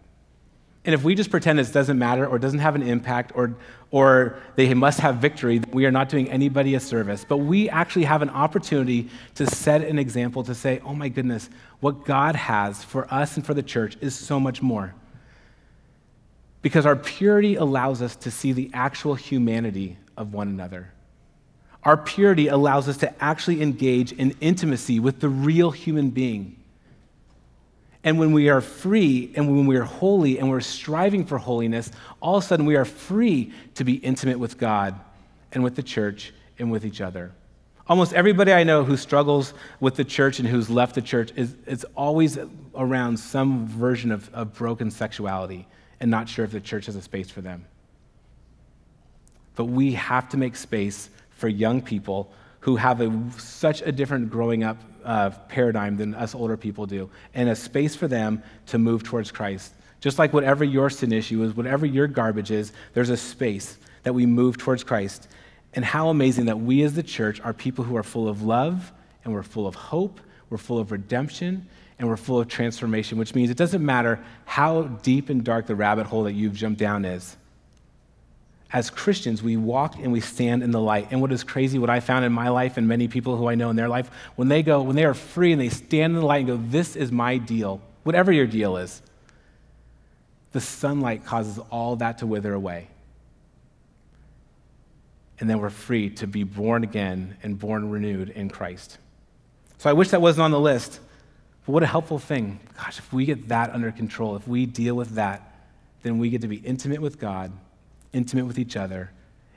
And 0.86 0.94
if 0.94 1.04
we 1.04 1.14
just 1.14 1.30
pretend 1.30 1.58
this 1.58 1.70
doesn't 1.70 1.98
matter 1.98 2.26
or 2.26 2.38
doesn't 2.38 2.58
have 2.58 2.74
an 2.74 2.82
impact 2.82 3.32
or, 3.34 3.56
or 3.90 4.36
they 4.56 4.72
must 4.74 5.00
have 5.00 5.16
victory, 5.16 5.62
we 5.72 5.86
are 5.86 5.90
not 5.90 6.08
doing 6.08 6.30
anybody 6.30 6.74
a 6.74 6.80
service. 6.80 7.24
But 7.26 7.38
we 7.38 7.70
actually 7.70 8.04
have 8.04 8.22
an 8.22 8.30
opportunity 8.30 9.08
to 9.36 9.46
set 9.46 9.82
an 9.82 9.98
example 9.98 10.42
to 10.44 10.54
say, 10.54 10.80
oh 10.84 10.94
my 10.94 11.08
goodness, 11.08 11.48
what 11.80 12.04
God 12.04 12.36
has 12.36 12.82
for 12.82 13.12
us 13.12 13.36
and 13.36 13.46
for 13.46 13.54
the 13.54 13.62
church 13.62 13.96
is 14.00 14.14
so 14.14 14.40
much 14.40 14.60
more. 14.60 14.94
Because 16.60 16.86
our 16.86 16.96
purity 16.96 17.56
allows 17.56 18.02
us 18.02 18.16
to 18.16 18.30
see 18.30 18.52
the 18.52 18.70
actual 18.74 19.14
humanity 19.14 19.98
of 20.16 20.34
one 20.34 20.48
another. 20.48 20.90
Our 21.84 21.96
purity 21.96 22.48
allows 22.48 22.88
us 22.88 22.96
to 22.98 23.22
actually 23.22 23.60
engage 23.60 24.12
in 24.12 24.34
intimacy 24.40 25.00
with 25.00 25.20
the 25.20 25.28
real 25.28 25.70
human 25.70 26.10
being. 26.10 26.56
And 28.02 28.18
when 28.18 28.32
we 28.32 28.48
are 28.48 28.60
free 28.60 29.32
and 29.34 29.54
when 29.54 29.66
we 29.66 29.76
are 29.76 29.82
holy 29.82 30.38
and 30.38 30.48
we're 30.50 30.60
striving 30.60 31.24
for 31.24 31.38
holiness, 31.38 31.90
all 32.20 32.36
of 32.36 32.44
a 32.44 32.46
sudden 32.46 32.66
we 32.66 32.76
are 32.76 32.84
free 32.84 33.52
to 33.74 33.84
be 33.84 33.94
intimate 33.94 34.38
with 34.38 34.58
God 34.58 34.98
and 35.52 35.62
with 35.62 35.74
the 35.74 35.82
church 35.82 36.32
and 36.58 36.70
with 36.70 36.84
each 36.84 37.00
other. 37.00 37.32
Almost 37.86 38.14
everybody 38.14 38.52
I 38.52 38.64
know 38.64 38.82
who 38.82 38.96
struggles 38.96 39.52
with 39.80 39.96
the 39.96 40.04
church 40.04 40.38
and 40.38 40.48
who's 40.48 40.70
left 40.70 40.94
the 40.94 41.02
church 41.02 41.32
is, 41.36 41.54
is 41.66 41.84
always 41.94 42.38
around 42.74 43.18
some 43.18 43.66
version 43.66 44.10
of, 44.10 44.32
of 44.32 44.54
broken 44.54 44.90
sexuality 44.90 45.66
and 46.00 46.10
not 46.10 46.28
sure 46.28 46.44
if 46.44 46.50
the 46.50 46.60
church 46.60 46.86
has 46.86 46.96
a 46.96 47.02
space 47.02 47.30
for 47.30 47.42
them. 47.42 47.66
But 49.54 49.66
we 49.66 49.92
have 49.92 50.30
to 50.30 50.36
make 50.36 50.56
space 50.56 51.10
for 51.44 51.48
young 51.50 51.82
people 51.82 52.32
who 52.60 52.76
have 52.76 53.02
a, 53.02 53.30
such 53.36 53.82
a 53.82 53.92
different 53.92 54.30
growing 54.30 54.64
up 54.64 54.78
uh, 55.04 55.28
paradigm 55.50 55.94
than 55.98 56.14
us 56.14 56.34
older 56.34 56.56
people 56.56 56.86
do, 56.86 57.10
and 57.34 57.50
a 57.50 57.54
space 57.54 57.94
for 57.94 58.08
them 58.08 58.42
to 58.64 58.78
move 58.78 59.02
towards 59.02 59.30
Christ. 59.30 59.74
Just 60.00 60.18
like 60.18 60.32
whatever 60.32 60.64
your 60.64 60.88
sin 60.88 61.12
issue 61.12 61.42
is, 61.42 61.54
whatever 61.54 61.84
your 61.84 62.06
garbage 62.06 62.50
is, 62.50 62.72
there's 62.94 63.10
a 63.10 63.16
space 63.18 63.76
that 64.04 64.14
we 64.14 64.24
move 64.24 64.56
towards 64.56 64.82
Christ. 64.82 65.28
And 65.74 65.84
how 65.84 66.08
amazing 66.08 66.46
that 66.46 66.58
we 66.58 66.82
as 66.82 66.94
the 66.94 67.02
church 67.02 67.42
are 67.42 67.52
people 67.52 67.84
who 67.84 67.94
are 67.94 68.02
full 68.02 68.26
of 68.26 68.40
love 68.40 68.90
and 69.22 69.34
we're 69.34 69.42
full 69.42 69.66
of 69.66 69.74
hope, 69.74 70.18
we're 70.48 70.56
full 70.56 70.78
of 70.78 70.92
redemption, 70.92 71.68
and 71.98 72.08
we're 72.08 72.16
full 72.16 72.40
of 72.40 72.48
transformation, 72.48 73.18
which 73.18 73.34
means 73.34 73.50
it 73.50 73.58
doesn't 73.58 73.84
matter 73.84 74.18
how 74.46 74.84
deep 74.84 75.28
and 75.28 75.44
dark 75.44 75.66
the 75.66 75.74
rabbit 75.74 76.06
hole 76.06 76.22
that 76.22 76.32
you've 76.32 76.54
jumped 76.54 76.78
down 76.78 77.04
is. 77.04 77.36
As 78.74 78.90
Christians, 78.90 79.42
we 79.42 79.56
walk 79.56 79.96
and 79.96 80.12
we 80.12 80.20
stand 80.20 80.62
in 80.62 80.70
the 80.70 80.80
light. 80.80 81.08
And 81.10 81.22
what 81.22 81.32
is 81.32 81.44
crazy, 81.44 81.78
what 81.78 81.88
I 81.88 82.00
found 82.00 82.26
in 82.26 82.32
my 82.32 82.50
life 82.50 82.76
and 82.76 82.86
many 82.86 83.08
people 83.08 83.36
who 83.36 83.48
I 83.48 83.54
know 83.54 83.70
in 83.70 83.76
their 83.76 83.88
life, 83.88 84.10
when 84.36 84.48
they 84.48 84.62
go, 84.62 84.82
when 84.82 84.96
they 84.96 85.04
are 85.04 85.14
free 85.14 85.52
and 85.52 85.60
they 85.60 85.70
stand 85.70 86.14
in 86.14 86.20
the 86.20 86.26
light 86.26 86.40
and 86.40 86.46
go, 86.48 86.56
This 86.56 86.94
is 86.94 87.10
my 87.10 87.38
deal, 87.38 87.80
whatever 88.02 88.30
your 88.32 88.46
deal 88.46 88.76
is, 88.76 89.00
the 90.52 90.60
sunlight 90.60 91.24
causes 91.24 91.58
all 91.70 91.96
that 91.96 92.18
to 92.18 92.26
wither 92.26 92.52
away 92.52 92.88
and 95.40 95.50
then 95.50 95.58
we're 95.58 95.70
free 95.70 96.10
to 96.10 96.26
be 96.26 96.44
born 96.44 96.84
again 96.84 97.36
and 97.42 97.58
born 97.58 97.90
renewed 97.90 98.30
in 98.30 98.48
Christ. 98.48 98.98
So 99.78 99.90
I 99.90 99.92
wish 99.92 100.10
that 100.10 100.20
wasn't 100.20 100.44
on 100.44 100.50
the 100.52 100.60
list, 100.60 101.00
but 101.66 101.72
what 101.72 101.82
a 101.82 101.86
helpful 101.86 102.18
thing. 102.18 102.60
Gosh, 102.76 102.98
if 102.98 103.12
we 103.12 103.24
get 103.24 103.48
that 103.48 103.70
under 103.70 103.90
control, 103.90 104.36
if 104.36 104.46
we 104.46 104.66
deal 104.66 104.94
with 104.94 105.10
that, 105.16 105.52
then 106.02 106.18
we 106.18 106.30
get 106.30 106.42
to 106.42 106.48
be 106.48 106.56
intimate 106.56 107.00
with 107.00 107.18
God, 107.18 107.52
intimate 108.14 108.46
with 108.46 108.58
each 108.58 108.76
other, 108.76 109.10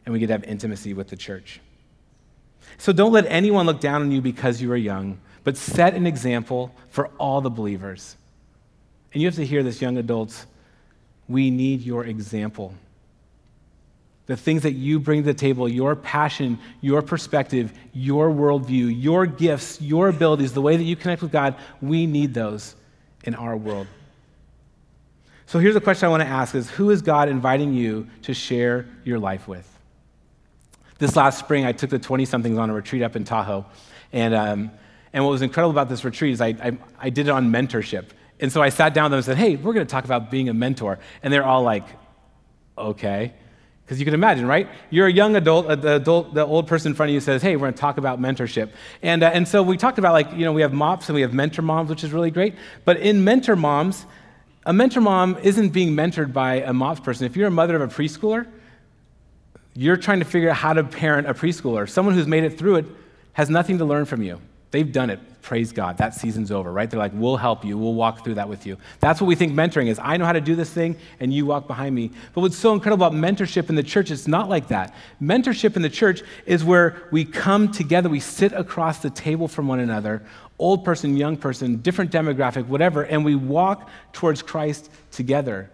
and 0.05 0.13
we 0.13 0.19
get 0.19 0.27
to 0.27 0.33
have 0.33 0.43
intimacy 0.43 0.93
with 0.93 1.07
the 1.07 1.15
church. 1.15 1.61
So 2.77 2.91
don't 2.91 3.11
let 3.11 3.25
anyone 3.27 3.65
look 3.65 3.79
down 3.79 4.01
on 4.01 4.11
you 4.11 4.21
because 4.21 4.61
you 4.61 4.71
are 4.71 4.77
young, 4.77 5.19
but 5.43 5.55
set 5.55 5.93
an 5.93 6.05
example 6.05 6.73
for 6.89 7.07
all 7.17 7.39
the 7.39 7.49
believers. 7.49 8.17
And 9.13 9.21
you 9.21 9.27
have 9.27 9.35
to 9.35 9.45
hear 9.45 9.63
this, 9.63 9.81
young 9.81 9.97
adults. 9.97 10.45
We 11.29 11.49
need 11.49 11.81
your 11.81 12.05
example 12.05 12.73
the 14.27 14.37
things 14.37 14.63
that 14.63 14.73
you 14.73 14.99
bring 14.99 15.23
to 15.23 15.25
the 15.25 15.33
table, 15.33 15.67
your 15.67 15.95
passion, 15.95 16.59
your 16.81 17.01
perspective, 17.01 17.73
your 17.93 18.29
worldview, 18.29 18.93
your 19.01 19.25
gifts, 19.25 19.81
your 19.81 20.09
abilities, 20.09 20.53
the 20.53 20.61
way 20.61 20.75
that 20.75 20.83
you 20.83 20.97
connect 20.97 21.21
with 21.21 21.31
God, 21.31 21.55
we 21.81 22.05
need 22.05 22.33
those 22.33 22.75
in 23.23 23.33
our 23.35 23.55
world. 23.55 23.87
So 25.47 25.59
here's 25.59 25.77
a 25.77 25.81
question 25.81 26.07
I 26.07 26.09
want 26.09 26.23
to 26.23 26.27
ask 26.27 26.55
is 26.55 26.69
who 26.69 26.89
is 26.89 27.01
God 27.01 27.29
inviting 27.29 27.73
you 27.73 28.09
to 28.23 28.33
share 28.33 28.85
your 29.05 29.17
life 29.17 29.47
with? 29.47 29.65
This 30.99 31.15
last 31.15 31.39
spring, 31.39 31.65
I 31.65 31.71
took 31.71 31.89
the 31.89 31.99
20 31.99 32.25
somethings 32.25 32.57
on 32.57 32.69
a 32.69 32.73
retreat 32.73 33.01
up 33.01 33.15
in 33.15 33.23
Tahoe. 33.23 33.65
And, 34.11 34.35
um, 34.35 34.71
and 35.13 35.23
what 35.23 35.31
was 35.31 35.41
incredible 35.41 35.71
about 35.71 35.87
this 35.87 36.03
retreat 36.03 36.33
is 36.33 36.41
I, 36.41 36.47
I, 36.47 36.77
I 36.99 37.09
did 37.09 37.27
it 37.27 37.29
on 37.29 37.49
mentorship. 37.49 38.07
And 38.41 38.51
so 38.51 38.61
I 38.61 38.67
sat 38.67 38.93
down 38.93 39.05
with 39.05 39.11
them 39.11 39.17
and 39.19 39.25
said, 39.25 39.37
hey, 39.37 39.55
we're 39.55 39.73
going 39.73 39.87
to 39.87 39.89
talk 39.89 40.03
about 40.03 40.29
being 40.29 40.49
a 40.49 40.53
mentor. 40.53 40.99
And 41.23 41.31
they're 41.31 41.45
all 41.45 41.63
like, 41.63 41.85
okay. 42.77 43.33
Because 43.85 43.99
you 43.99 44.05
can 44.05 44.15
imagine, 44.15 44.47
right? 44.47 44.67
You're 44.89 45.07
a 45.07 45.13
young 45.13 45.37
adult, 45.37 45.67
uh, 45.67 45.75
the, 45.75 45.95
adult, 45.95 46.33
the 46.33 46.45
old 46.45 46.67
person 46.67 46.91
in 46.91 46.95
front 46.95 47.11
of 47.11 47.13
you 47.13 47.21
says, 47.21 47.41
hey, 47.41 47.55
we're 47.55 47.67
going 47.67 47.73
to 47.73 47.79
talk 47.79 47.97
about 47.97 48.19
mentorship. 48.19 48.71
And, 49.01 49.23
uh, 49.23 49.27
and 49.27 49.47
so 49.47 49.63
we 49.63 49.77
talked 49.77 49.97
about, 49.97 50.11
like, 50.11 50.29
you 50.33 50.43
know, 50.43 50.51
we 50.51 50.61
have 50.61 50.73
MOPS 50.73 51.07
and 51.07 51.15
we 51.15 51.21
have 51.21 51.33
mentor 51.33 51.61
moms, 51.61 51.89
which 51.89 52.03
is 52.03 52.11
really 52.11 52.31
great. 52.31 52.55
But 52.83 52.97
in 52.97 53.23
mentor 53.23 53.55
moms, 53.55 54.05
a 54.67 54.73
mentor 54.73 54.99
mom 54.99 55.37
isn't 55.41 55.69
being 55.69 55.95
mentored 55.95 56.33
by 56.33 56.55
a 56.55 56.73
MOPS 56.73 56.99
person. 56.99 57.25
If 57.25 57.37
you're 57.37 57.47
a 57.47 57.51
mother 57.51 57.81
of 57.81 57.81
a 57.81 57.87
preschooler, 57.87 58.45
you're 59.73 59.95
trying 59.95 60.19
to 60.19 60.25
figure 60.25 60.49
out 60.49 60.57
how 60.57 60.73
to 60.73 60.83
parent 60.83 61.25
a 61.25 61.33
preschooler. 61.33 61.89
Someone 61.89 62.13
who's 62.13 62.27
made 62.27 62.43
it 62.43 62.57
through 62.57 62.75
it 62.75 62.85
has 63.31 63.49
nothing 63.49 63.77
to 63.77 63.85
learn 63.85 64.03
from 64.03 64.21
you. 64.21 64.41
They've 64.71 64.91
done 64.91 65.09
it. 65.09 65.19
Praise 65.41 65.71
God. 65.71 65.97
That 65.97 66.13
season's 66.13 66.51
over, 66.51 66.69
right? 66.73 66.89
They're 66.91 66.99
like, 66.99 67.13
we'll 67.15 67.37
help 67.37 67.63
you. 67.63 67.77
We'll 67.77 67.93
walk 67.93 68.25
through 68.25 68.33
that 68.33 68.49
with 68.49 68.65
you. 68.65 68.75
That's 68.99 69.21
what 69.21 69.27
we 69.27 69.35
think 69.35 69.53
mentoring 69.53 69.87
is. 69.87 69.97
I 69.97 70.17
know 70.17 70.25
how 70.25 70.33
to 70.33 70.41
do 70.41 70.55
this 70.55 70.69
thing, 70.69 70.97
and 71.21 71.33
you 71.33 71.45
walk 71.45 71.67
behind 71.67 71.95
me. 71.95 72.11
But 72.33 72.41
what's 72.41 72.57
so 72.57 72.73
incredible 72.73 73.07
about 73.07 73.17
mentorship 73.17 73.69
in 73.69 73.75
the 73.75 73.83
church, 73.83 74.11
it's 74.11 74.27
not 74.27 74.49
like 74.49 74.67
that. 74.67 74.93
Mentorship 75.21 75.77
in 75.77 75.83
the 75.83 75.89
church 75.89 76.21
is 76.45 76.65
where 76.65 77.07
we 77.11 77.23
come 77.23 77.71
together, 77.71 78.09
we 78.09 78.19
sit 78.19 78.51
across 78.51 78.99
the 78.99 79.09
table 79.09 79.47
from 79.47 79.69
one 79.69 79.79
another, 79.79 80.21
old 80.59 80.83
person, 80.83 81.15
young 81.15 81.37
person, 81.37 81.77
different 81.77 82.11
demographic, 82.11 82.67
whatever, 82.67 83.03
and 83.03 83.23
we 83.23 83.35
walk 83.35 83.89
towards 84.11 84.41
Christ 84.41 84.91
together. 85.11 85.69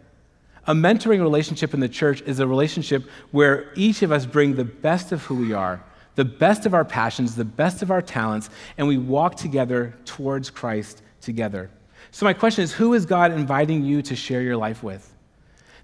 A 0.67 0.73
mentoring 0.75 1.19
relationship 1.19 1.73
in 1.73 1.79
the 1.79 1.89
church 1.89 2.21
is 2.21 2.39
a 2.39 2.45
relationship 2.45 3.05
where 3.31 3.71
each 3.75 4.03
of 4.03 4.11
us 4.11 4.27
bring 4.27 4.55
the 4.55 4.63
best 4.63 5.11
of 5.11 5.23
who 5.23 5.35
we 5.35 5.51
are 5.51 5.83
the 6.15 6.25
best 6.25 6.65
of 6.65 6.73
our 6.73 6.85
passions, 6.85 7.35
the 7.35 7.45
best 7.45 7.81
of 7.81 7.91
our 7.91 8.01
talents, 8.01 8.49
and 8.77 8.87
we 8.87 8.97
walk 8.97 9.35
together 9.35 9.93
towards 10.05 10.49
Christ 10.49 11.01
together. 11.21 11.69
So, 12.11 12.25
my 12.25 12.33
question 12.33 12.63
is 12.63 12.71
who 12.71 12.93
is 12.93 13.05
God 13.05 13.31
inviting 13.31 13.83
you 13.83 14.01
to 14.03 14.15
share 14.15 14.41
your 14.41 14.57
life 14.57 14.83
with? 14.83 15.09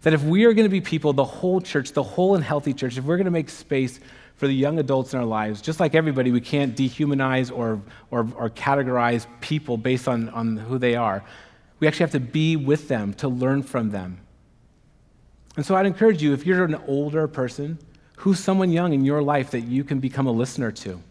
That 0.02 0.14
if 0.14 0.24
we 0.24 0.46
are 0.46 0.54
going 0.54 0.66
to 0.66 0.70
be 0.70 0.82
people, 0.82 1.12
the 1.12 1.24
whole 1.24 1.60
church, 1.60 1.92
the 1.92 2.04
whole 2.04 2.36
and 2.36 2.44
healthy 2.44 2.74
church, 2.74 2.98
if 2.98 3.04
we're 3.04 3.18
going 3.18 3.26
to 3.26 3.32
make 3.32 3.50
space 3.50 4.00
for 4.36 4.48
the 4.48 4.54
young 4.54 4.80
adults 4.80 5.14
in 5.14 5.20
our 5.20 5.26
lives, 5.26 5.62
just 5.62 5.82
like 5.82 5.96
everybody, 5.96 6.32
we 6.32 6.40
can't 6.40 6.76
dehumanize 6.78 7.52
or, 7.52 7.82
or, 8.10 8.20
or 8.36 8.50
categorize 8.50 9.28
people 9.42 9.76
based 9.76 10.08
on, 10.08 10.30
on 10.30 10.56
who 10.56 10.78
they 10.78 10.96
are. 10.96 11.24
We 11.80 11.88
actually 11.88 12.04
have 12.04 12.12
to 12.12 12.22
be 12.22 12.56
with 12.56 12.88
them 12.88 13.14
to 13.16 13.28
learn 13.28 13.64
from 13.64 13.90
them. 13.90 14.22
And 15.58 15.66
so 15.66 15.76
I'd 15.76 15.86
encourage 15.86 16.24
you, 16.24 16.32
if 16.32 16.46
you're 16.46 16.64
an 16.64 16.76
older 16.88 17.28
person, 17.28 17.80
Who's 18.20 18.38
someone 18.38 18.70
young 18.70 18.92
in 18.92 19.06
your 19.06 19.22
life 19.22 19.52
that 19.52 19.62
you 19.62 19.86
can 19.86 20.02
become 20.02 20.28
a 20.28 20.32
listener 20.32 20.74
to? 20.74 21.02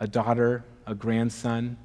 A 0.00 0.06
daughter, 0.06 0.64
a 0.86 0.94
grandson, 0.94 1.76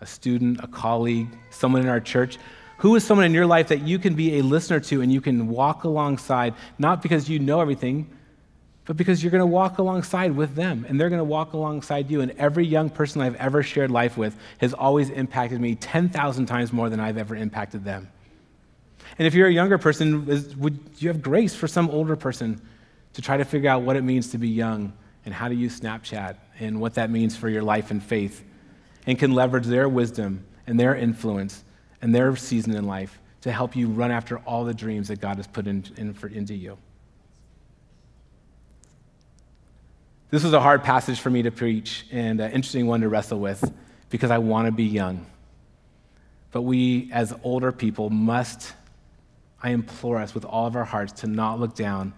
a 0.00 0.06
student, 0.06 0.60
a 0.64 0.66
colleague, 0.66 1.28
someone 1.50 1.82
in 1.82 1.88
our 1.88 2.00
church? 2.00 2.38
Who 2.78 2.96
is 2.96 3.04
someone 3.04 3.26
in 3.26 3.34
your 3.34 3.44
life 3.44 3.68
that 3.68 3.82
you 3.82 3.98
can 3.98 4.14
be 4.14 4.38
a 4.38 4.42
listener 4.42 4.80
to 4.80 5.02
and 5.02 5.12
you 5.12 5.20
can 5.20 5.48
walk 5.48 5.84
alongside, 5.84 6.54
not 6.78 7.02
because 7.02 7.28
you 7.28 7.40
know 7.40 7.60
everything, 7.60 8.08
but 8.86 8.96
because 8.96 9.22
you're 9.22 9.30
going 9.30 9.42
to 9.42 9.46
walk 9.46 9.76
alongside 9.76 10.34
with 10.34 10.54
them 10.54 10.86
and 10.88 10.98
they're 10.98 11.10
going 11.10 11.18
to 11.18 11.24
walk 11.24 11.52
alongside 11.52 12.10
you. 12.10 12.22
And 12.22 12.30
every 12.38 12.64
young 12.64 12.88
person 12.88 13.20
I've 13.20 13.36
ever 13.36 13.62
shared 13.62 13.90
life 13.90 14.16
with 14.16 14.34
has 14.62 14.72
always 14.72 15.10
impacted 15.10 15.60
me 15.60 15.74
10,000 15.74 16.46
times 16.46 16.72
more 16.72 16.88
than 16.88 17.00
I've 17.00 17.18
ever 17.18 17.36
impacted 17.36 17.84
them. 17.84 18.08
And 19.18 19.26
if 19.26 19.34
you're 19.34 19.48
a 19.48 19.52
younger 19.52 19.76
person, 19.76 20.24
would 20.56 20.78
you 20.96 21.08
have 21.08 21.20
grace 21.20 21.54
for 21.54 21.68
some 21.68 21.90
older 21.90 22.16
person 22.16 22.62
to 23.18 23.22
try 23.22 23.36
to 23.36 23.44
figure 23.44 23.68
out 23.68 23.82
what 23.82 23.96
it 23.96 24.02
means 24.02 24.28
to 24.28 24.38
be 24.38 24.48
young 24.48 24.92
and 25.24 25.34
how 25.34 25.48
to 25.48 25.54
use 25.54 25.80
Snapchat 25.80 26.36
and 26.60 26.80
what 26.80 26.94
that 26.94 27.10
means 27.10 27.36
for 27.36 27.48
your 27.48 27.64
life 27.64 27.90
and 27.90 28.00
faith, 28.00 28.44
and 29.08 29.18
can 29.18 29.32
leverage 29.32 29.66
their 29.66 29.88
wisdom 29.88 30.44
and 30.68 30.78
their 30.78 30.94
influence 30.94 31.64
and 32.00 32.14
their 32.14 32.36
season 32.36 32.76
in 32.76 32.84
life 32.84 33.18
to 33.40 33.50
help 33.50 33.74
you 33.74 33.88
run 33.88 34.12
after 34.12 34.38
all 34.46 34.64
the 34.64 34.72
dreams 34.72 35.08
that 35.08 35.20
God 35.20 35.36
has 35.38 35.48
put 35.48 35.66
in, 35.66 35.84
in 35.96 36.14
for, 36.14 36.28
into 36.28 36.54
you. 36.54 36.78
This 40.30 40.44
was 40.44 40.52
a 40.52 40.60
hard 40.60 40.84
passage 40.84 41.18
for 41.18 41.30
me 41.30 41.42
to 41.42 41.50
preach 41.50 42.06
and 42.12 42.40
an 42.40 42.52
interesting 42.52 42.86
one 42.86 43.00
to 43.00 43.08
wrestle 43.08 43.40
with 43.40 43.68
because 44.10 44.30
I 44.30 44.38
want 44.38 44.66
to 44.66 44.72
be 44.72 44.84
young. 44.84 45.26
But 46.52 46.62
we, 46.62 47.10
as 47.12 47.34
older 47.42 47.72
people, 47.72 48.10
must, 48.10 48.74
I 49.60 49.70
implore 49.70 50.18
us 50.18 50.36
with 50.36 50.44
all 50.44 50.68
of 50.68 50.76
our 50.76 50.84
hearts, 50.84 51.22
to 51.22 51.26
not 51.26 51.58
look 51.58 51.74
down 51.74 52.12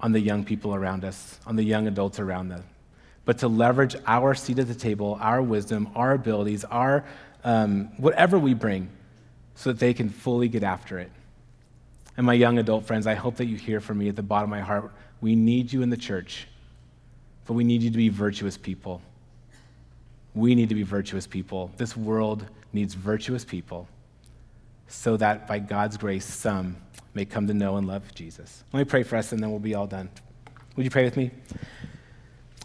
on 0.00 0.12
the 0.12 0.20
young 0.20 0.44
people 0.44 0.74
around 0.74 1.04
us, 1.04 1.38
on 1.46 1.56
the 1.56 1.62
young 1.62 1.86
adults 1.86 2.20
around 2.20 2.48
them, 2.48 2.64
but 3.24 3.38
to 3.38 3.48
leverage 3.48 3.96
our 4.06 4.34
seat 4.34 4.58
at 4.58 4.68
the 4.68 4.74
table, 4.74 5.18
our 5.20 5.42
wisdom, 5.42 5.88
our 5.94 6.12
abilities, 6.12 6.64
our 6.64 7.04
um, 7.44 7.90
whatever 7.96 8.38
we 8.38 8.54
bring, 8.54 8.88
so 9.54 9.72
that 9.72 9.78
they 9.78 9.94
can 9.94 10.08
fully 10.08 10.48
get 10.48 10.62
after 10.62 10.98
it. 10.98 11.10
And 12.16 12.26
my 12.26 12.34
young 12.34 12.58
adult 12.58 12.84
friends, 12.84 13.06
I 13.06 13.14
hope 13.14 13.36
that 13.36 13.46
you 13.46 13.56
hear 13.56 13.80
from 13.80 13.98
me 13.98 14.08
at 14.08 14.16
the 14.16 14.22
bottom 14.22 14.52
of 14.52 14.58
my 14.58 14.64
heart. 14.64 14.92
We 15.20 15.36
need 15.36 15.72
you 15.72 15.82
in 15.82 15.90
the 15.90 15.96
church, 15.96 16.48
but 17.46 17.54
we 17.54 17.64
need 17.64 17.82
you 17.82 17.90
to 17.90 17.96
be 17.96 18.08
virtuous 18.08 18.56
people. 18.56 19.00
We 20.34 20.54
need 20.54 20.68
to 20.68 20.74
be 20.74 20.82
virtuous 20.82 21.26
people. 21.26 21.70
This 21.76 21.96
world 21.96 22.44
needs 22.72 22.94
virtuous 22.94 23.44
people 23.44 23.88
so 24.88 25.16
that 25.18 25.46
by 25.46 25.58
God's 25.58 25.96
grace, 25.96 26.24
some 26.24 26.76
may 27.14 27.24
come 27.24 27.46
to 27.46 27.54
know 27.54 27.76
and 27.76 27.86
love 27.86 28.14
Jesus. 28.14 28.64
Let 28.72 28.80
me 28.80 28.84
pray 28.84 29.02
for 29.02 29.16
us 29.16 29.32
and 29.32 29.42
then 29.42 29.50
we'll 29.50 29.60
be 29.60 29.74
all 29.74 29.86
done. 29.86 30.08
Would 30.76 30.84
you 30.84 30.90
pray 30.90 31.04
with 31.04 31.16
me? 31.16 31.30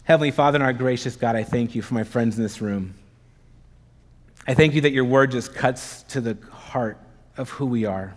Heavenly 0.04 0.32
Father 0.32 0.58
and 0.58 0.64
our 0.64 0.74
gracious 0.74 1.16
God, 1.16 1.36
I 1.36 1.44
thank 1.44 1.76
you 1.76 1.82
for 1.82 1.94
my 1.94 2.04
friends 2.04 2.38
in 2.38 2.44
this 2.44 2.62
room. 2.62 2.96
I 4.48 4.54
thank 4.54 4.74
you 4.74 4.82
that 4.82 4.92
your 4.92 5.06
word 5.06 5.32
just 5.32 5.54
cuts 5.54 6.04
to 6.04 6.22
the 6.22 6.38
heart 6.52 6.98
of 7.38 7.50
who 7.50 7.66
we 7.66 7.86
are. 7.86 8.16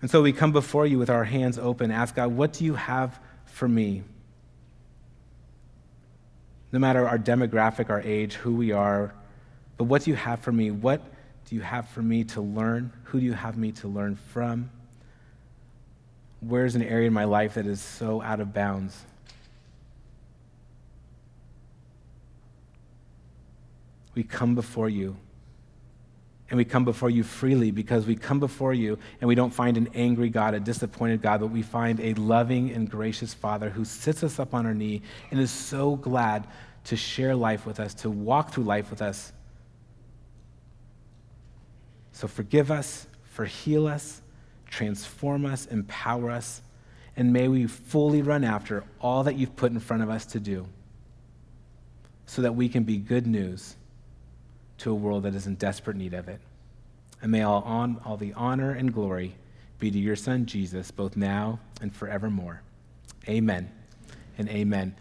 And 0.00 0.10
so 0.10 0.22
we 0.22 0.32
come 0.32 0.52
before 0.52 0.86
you 0.86 0.98
with 0.98 1.10
our 1.10 1.24
hands 1.24 1.58
open, 1.58 1.90
ask 1.90 2.14
God, 2.14 2.32
what 2.32 2.52
do 2.52 2.64
you 2.64 2.74
have 2.74 3.18
for 3.46 3.68
me? 3.68 4.02
No 6.70 6.78
matter 6.78 7.06
our 7.08 7.18
demographic, 7.18 7.90
our 7.90 8.00
age, 8.02 8.34
who 8.34 8.54
we 8.54 8.72
are, 8.72 9.14
but 9.76 9.84
what 9.84 10.02
do 10.02 10.10
you 10.10 10.16
have 10.16 10.40
for 10.40 10.52
me? 10.52 10.70
What 10.70 11.00
do 11.48 11.56
you 11.56 11.62
have 11.62 11.88
for 11.88 12.02
me 12.02 12.24
to 12.24 12.40
learn? 12.40 12.92
Who 13.04 13.20
do 13.20 13.24
you 13.24 13.32
have 13.32 13.56
me 13.56 13.72
to 13.72 13.88
learn 13.88 14.16
from? 14.16 14.70
Where's 16.40 16.74
an 16.74 16.82
area 16.82 17.06
in 17.06 17.12
my 17.12 17.24
life 17.24 17.54
that 17.54 17.66
is 17.66 17.80
so 17.80 18.22
out 18.22 18.40
of 18.40 18.52
bounds? 18.52 19.04
we 24.18 24.24
come 24.24 24.56
before 24.56 24.88
you. 24.88 25.16
And 26.50 26.58
we 26.58 26.64
come 26.64 26.84
before 26.84 27.08
you 27.08 27.22
freely 27.22 27.70
because 27.70 28.04
we 28.04 28.16
come 28.16 28.40
before 28.40 28.74
you 28.74 28.98
and 29.20 29.28
we 29.28 29.36
don't 29.36 29.54
find 29.54 29.76
an 29.76 29.90
angry 29.94 30.28
God, 30.28 30.54
a 30.54 30.60
disappointed 30.60 31.22
God, 31.22 31.38
but 31.38 31.52
we 31.52 31.62
find 31.62 32.00
a 32.00 32.14
loving 32.14 32.72
and 32.72 32.90
gracious 32.90 33.32
Father 33.32 33.70
who 33.70 33.84
sits 33.84 34.24
us 34.24 34.40
up 34.40 34.54
on 34.54 34.66
our 34.66 34.74
knee 34.74 35.02
and 35.30 35.38
is 35.38 35.52
so 35.52 35.94
glad 35.94 36.48
to 36.86 36.96
share 36.96 37.36
life 37.36 37.64
with 37.64 37.78
us, 37.78 37.94
to 37.94 38.10
walk 38.10 38.52
through 38.52 38.64
life 38.64 38.90
with 38.90 39.02
us. 39.02 39.32
So 42.18 42.26
forgive 42.26 42.72
us, 42.72 43.06
for 43.22 43.44
heal 43.44 43.86
us, 43.86 44.22
transform 44.68 45.46
us, 45.46 45.66
empower 45.66 46.32
us, 46.32 46.62
and 47.16 47.32
may 47.32 47.46
we 47.46 47.68
fully 47.68 48.22
run 48.22 48.42
after 48.42 48.82
all 49.00 49.22
that 49.22 49.36
you've 49.36 49.54
put 49.54 49.70
in 49.70 49.78
front 49.78 50.02
of 50.02 50.10
us 50.10 50.26
to 50.26 50.40
do 50.40 50.66
so 52.26 52.42
that 52.42 52.56
we 52.56 52.68
can 52.68 52.82
be 52.82 52.96
good 52.96 53.28
news 53.28 53.76
to 54.78 54.90
a 54.90 54.94
world 54.96 55.22
that 55.22 55.36
is 55.36 55.46
in 55.46 55.54
desperate 55.54 55.96
need 55.96 56.12
of 56.12 56.28
it. 56.28 56.40
And 57.22 57.30
may 57.30 57.42
all, 57.42 57.62
on, 57.62 58.00
all 58.04 58.16
the 58.16 58.32
honor 58.32 58.72
and 58.72 58.92
glory 58.92 59.36
be 59.78 59.88
to 59.88 59.98
your 60.00 60.16
Son, 60.16 60.44
Jesus, 60.44 60.90
both 60.90 61.16
now 61.16 61.60
and 61.80 61.94
forevermore. 61.94 62.62
Amen 63.28 63.70
and 64.38 64.48
amen. 64.48 64.96